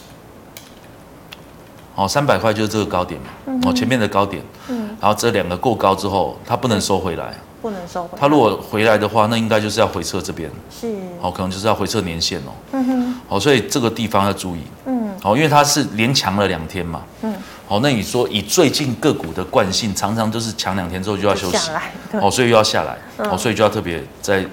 [1.96, 7.34] 哦三百块就是这个高点嘛，哦前面的高点，嗯，然后这两个过高之后，它不能收回来。
[7.62, 8.18] 不能收回。
[8.20, 10.50] 他如果回来的话，那应该就是要回撤这边。
[10.70, 10.94] 是。
[11.22, 12.52] 好，可能就是要回撤年线哦。
[12.72, 13.16] 嗯哼。
[13.28, 14.62] 好，所以这个地方要注意。
[14.86, 15.10] 嗯。
[15.22, 17.02] 好，因为它是连强了两天嘛。
[17.22, 17.34] 嗯。
[17.68, 21.58] 好，那你说以最近个股的惯性，常常就是强两天之后就要休息。
[21.58, 21.92] 下来。
[22.22, 22.98] 哦，所以又要下来。
[23.18, 24.46] 哦，所以就要特别在，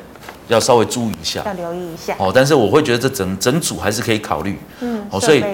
[0.49, 1.43] 要稍微注意一下。
[1.45, 2.17] 要留意一下。
[2.19, 4.59] 哦，但是我会觉得这整整组还是可以考虑。
[4.81, 5.07] 嗯。
[5.11, 5.45] 哦，所以。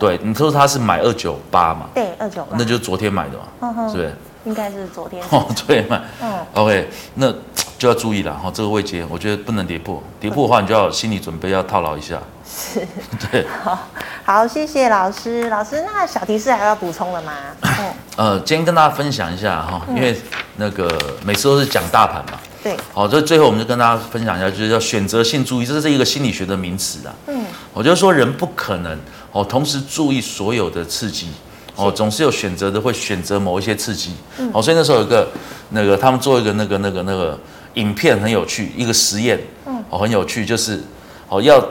[0.00, 1.88] 对，你说他是买二九八嘛？
[1.94, 2.56] 对，二九八。
[2.56, 3.44] 那就是昨天买的嘛。
[3.60, 3.90] 嗯哼。
[3.90, 4.14] 是不是？
[4.44, 7.32] 应该是昨天哦，对嘛，嗯，OK，那
[7.78, 12.18] 就要注意了哈，这个位阶我觉得不能跌破，跌破的话你就要心理准备要套牢一下。
[12.44, 12.86] 是，
[13.30, 13.88] 对，好，
[14.24, 17.32] 好，谢谢老师，老师，那小提示还要补充了吗？
[17.62, 20.14] 嗯， 呃，今天跟大家分享一下哈，因为
[20.56, 20.90] 那个
[21.24, 28.98] 每次都是讲大盘嘛，对，好，这最后我们就跟大家分享一下，就是要选择性注意，这是一个心理学的名词啊，嗯，我就说人不可能
[29.32, 31.30] 哦同时注意所有的刺激。
[31.76, 34.12] 哦，总是有选择的，会选择某一些刺激。
[34.38, 34.50] 嗯。
[34.52, 35.26] 哦，所以那时候有个
[35.70, 37.38] 那个他们做一个那个那个那个
[37.74, 39.40] 影片很有趣，一个实验。
[39.66, 39.82] 嗯。
[39.88, 40.80] 哦，很有趣，就是
[41.28, 41.62] 哦要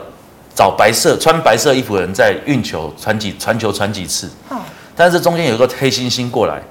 [0.54, 4.28] 找白色穿白色衣服的人在运球传几传球传几次。
[4.50, 4.58] 嗯。
[4.96, 6.62] 但是中间有一个黑猩猩过来，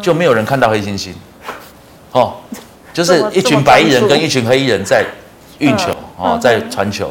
[0.00, 1.12] 就没有人看到黑猩猩。
[2.12, 2.34] 哦，
[2.92, 5.04] 就是一群白衣人跟一群黑衣人在
[5.58, 7.10] 运球哦，在传球。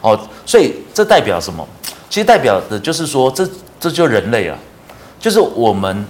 [0.00, 1.66] 哦，所以这代表什么？
[2.10, 3.48] 其实代表的就是说，这
[3.80, 4.56] 这就人类啊。
[5.24, 6.04] 就是我们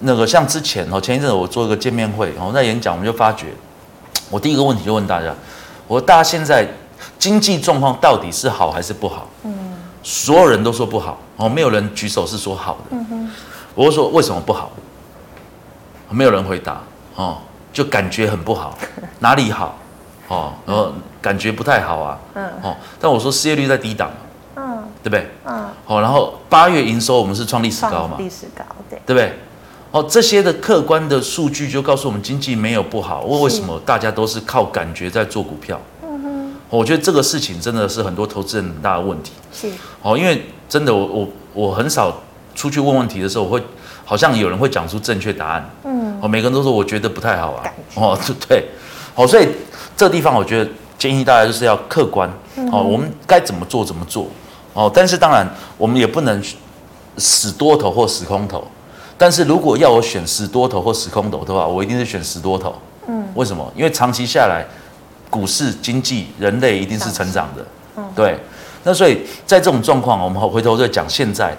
[0.00, 3.46] 那个像之前哦，前一阵子我做一个见面会，然后在演讲，我们就发觉，
[4.28, 5.32] 我第一个问题就问大家，
[5.86, 6.66] 我说大家现在
[7.16, 9.28] 经济状况到底是好还是不好？
[9.44, 12.80] 嗯，所有人都说不好，哦，没有人举手是说好的。
[12.90, 13.30] 嗯哼，
[13.76, 14.72] 我就说为什么不好？
[16.10, 16.80] 没有人回答，
[17.14, 17.38] 哦，
[17.72, 18.76] 就感觉很不好，
[19.20, 19.76] 哪里好？
[20.26, 20.90] 哦，然后
[21.22, 22.18] 感觉不太好啊。
[22.34, 24.10] 嗯，哦，但我说失业率在低档。
[25.06, 25.26] 对不对？
[25.44, 25.68] 嗯。
[25.84, 28.16] 好，然后八月营收我们是创历史高嘛？
[28.18, 29.00] 历史高，对。
[29.06, 29.32] 对不对？
[29.92, 33.22] 哦，这些的客观的数据就告诉我们经济没有不好。
[33.22, 35.80] 为为什么大家都是靠感觉在做股票？
[36.02, 36.54] 嗯哼。
[36.68, 39.30] 我觉得这个事情真的是很多投资人很大的问题。
[39.52, 39.70] 是。
[40.02, 42.12] 哦，因为真的，我我我很少
[42.56, 43.62] 出去问问题的时候，我会
[44.04, 45.70] 好像有人会讲出正确答案。
[45.84, 46.18] 嗯。
[46.20, 47.72] 哦，每个人都说我觉得不太好啊。
[47.94, 48.64] 哦，对对。
[49.14, 49.46] 哦，所以
[49.96, 52.28] 这个地方我觉得建议大家就是要客观。
[52.72, 54.26] 哦，我们该怎么做怎么做。
[54.76, 55.48] 哦，但是当然，
[55.78, 56.40] 我们也不能
[57.16, 58.62] 死多头或死空头。
[59.16, 62.74] 但是如果要我选死多头或死空头的话，我一定是选死多头。
[63.08, 63.72] 嗯，为什么？
[63.74, 64.62] 因为长期下来，
[65.30, 67.64] 股市、经济、人类一定是成长的。
[67.96, 68.38] 嗯，对。
[68.84, 71.56] 那所以在这种状况，我们回头再讲现在。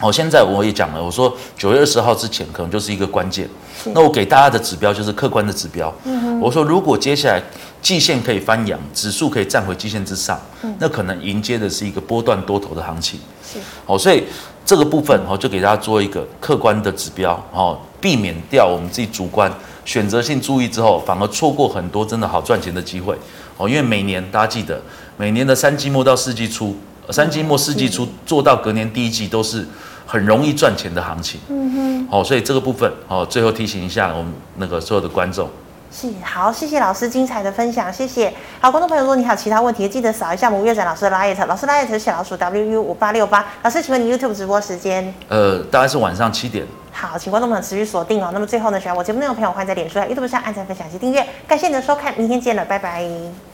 [0.00, 3.48] 哦，现在我也讲了，我说九月二十号之前可能就是一个关键。
[3.86, 5.92] 那我给大家的指标就是客观的指标。
[6.04, 6.40] 嗯哼。
[6.40, 7.42] 我说如果接下来
[7.80, 10.40] 季线可以翻阳，指数可以站回季线之上，
[10.78, 13.20] 那可能迎接的是一个波段多头的行情。
[13.44, 13.58] 是。
[13.86, 14.24] 哦，所以
[14.64, 19.52] 这个部分哦，就给大家做一个客观的指标哦，避免掉我们自己主观
[19.84, 23.16] 选择性注意之后，反而错过很多真的好赚钱的机会。
[23.56, 24.80] 哦，因为每年大家记得，
[25.16, 26.76] 每年的三季末到四季初，
[27.10, 29.66] 三季末四季初做到隔年第一季都是。
[30.10, 35.46] 很容易赚钱的行情，嗯哼，好，所以这个部分，好，最后提醒一下我们那个所有的观众，
[35.90, 38.32] 是好，谢谢老师精彩的分享，谢谢。
[38.60, 43.44] 好，观众朋友，如果你还有其他问题，记得扫一下我们吴岳展老师的拉 it，老师 LINE 是小老鼠 WU 五八六八。
[43.62, 45.12] 老师，请问你 YouTube 直播时间？
[45.28, 46.66] 呃，大概是晚上七点。
[46.92, 48.30] 好，请观众朋友持续锁定哦。
[48.32, 51.26] 那么最后呢，喜欢我节目内容的朋友，欢迎在脸书、YouTube 上按赞、分享及订阅。
[51.46, 53.47] 感谢你的收看，明天见了，拜拜。